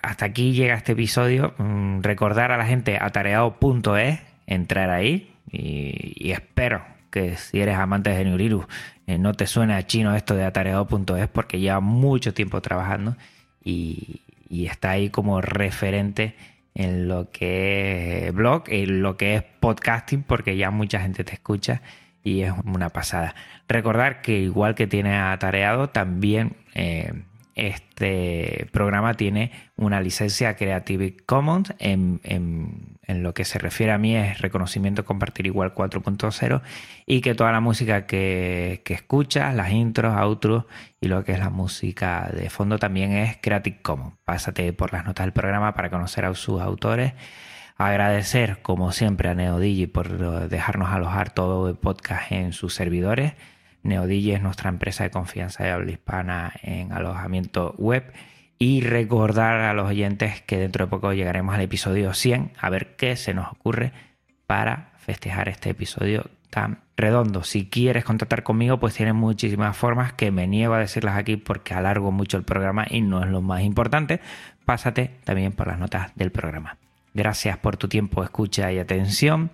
[0.03, 1.55] Hasta aquí llega este episodio.
[1.59, 8.17] Mm, recordar a la gente atareado.es, entrar ahí, y, espero que si eres amante de
[8.17, 8.67] Geniuriru
[9.07, 13.17] eh, no te suene a chino esto de atareado.es porque lleva mucho tiempo trabajando
[13.65, 16.35] y, está ahí como referente
[16.79, 21.35] en lo que es blog, en lo que es podcasting, porque ya mucha gente te
[21.35, 21.83] escucha
[22.23, 23.35] y es una pasada.
[23.69, 27.13] Recordar que igual que tiene atareado, también eh,
[27.59, 32.21] este programa tiene una licencia Creative Commons en,
[33.09, 36.63] lo que se refiere a mí es reconocimiento compartir igual 4.0
[37.05, 40.65] y que toda la música que, que escuchas, las intros, outros
[41.01, 44.15] y lo que es la música de fondo también es Creative Commons.
[44.25, 47.15] Pásate por las notas del programa para conocer a sus autores.
[47.77, 53.35] Agradecer como siempre a NeoDigi por dejarnos alojar todo el podcast en sus servidores
[53.89, 58.13] Neodigi es nuestra empresa de confianza de habla hispana en alojamiento web.
[58.61, 62.97] Y recordar a los oyentes que dentro de poco llegaremos al episodio 100 a ver
[62.97, 63.93] qué se nos ocurre
[64.47, 67.45] para festejar este episodio tan redondo.
[67.45, 71.75] Si quieres contactar conmigo, pues tienes muchísimas formas que me niego a decirlas aquí porque
[71.75, 74.21] alargo mucho el programa y no es lo más importante.
[74.65, 76.77] Pásate también por las notas del programa.
[77.15, 79.51] Gracias por tu tiempo, escucha y atención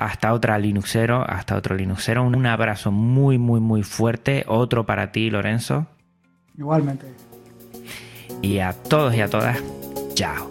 [0.00, 2.24] hasta otra Linuxero, hasta otro Linuxero.
[2.24, 4.44] Un abrazo muy, muy, muy fuerte.
[4.48, 5.86] Otro para ti, Lorenzo.
[6.56, 7.06] Igualmente.
[8.40, 9.62] Y a todos y a todas,
[10.14, 10.48] chao.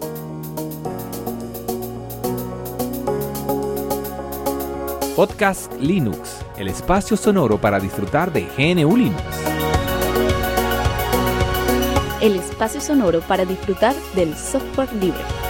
[5.16, 9.22] Podcast Linux, el espacio sonoro para disfrutar de GNU Linux.
[12.20, 15.49] El espacio sonoro para disfrutar del software libre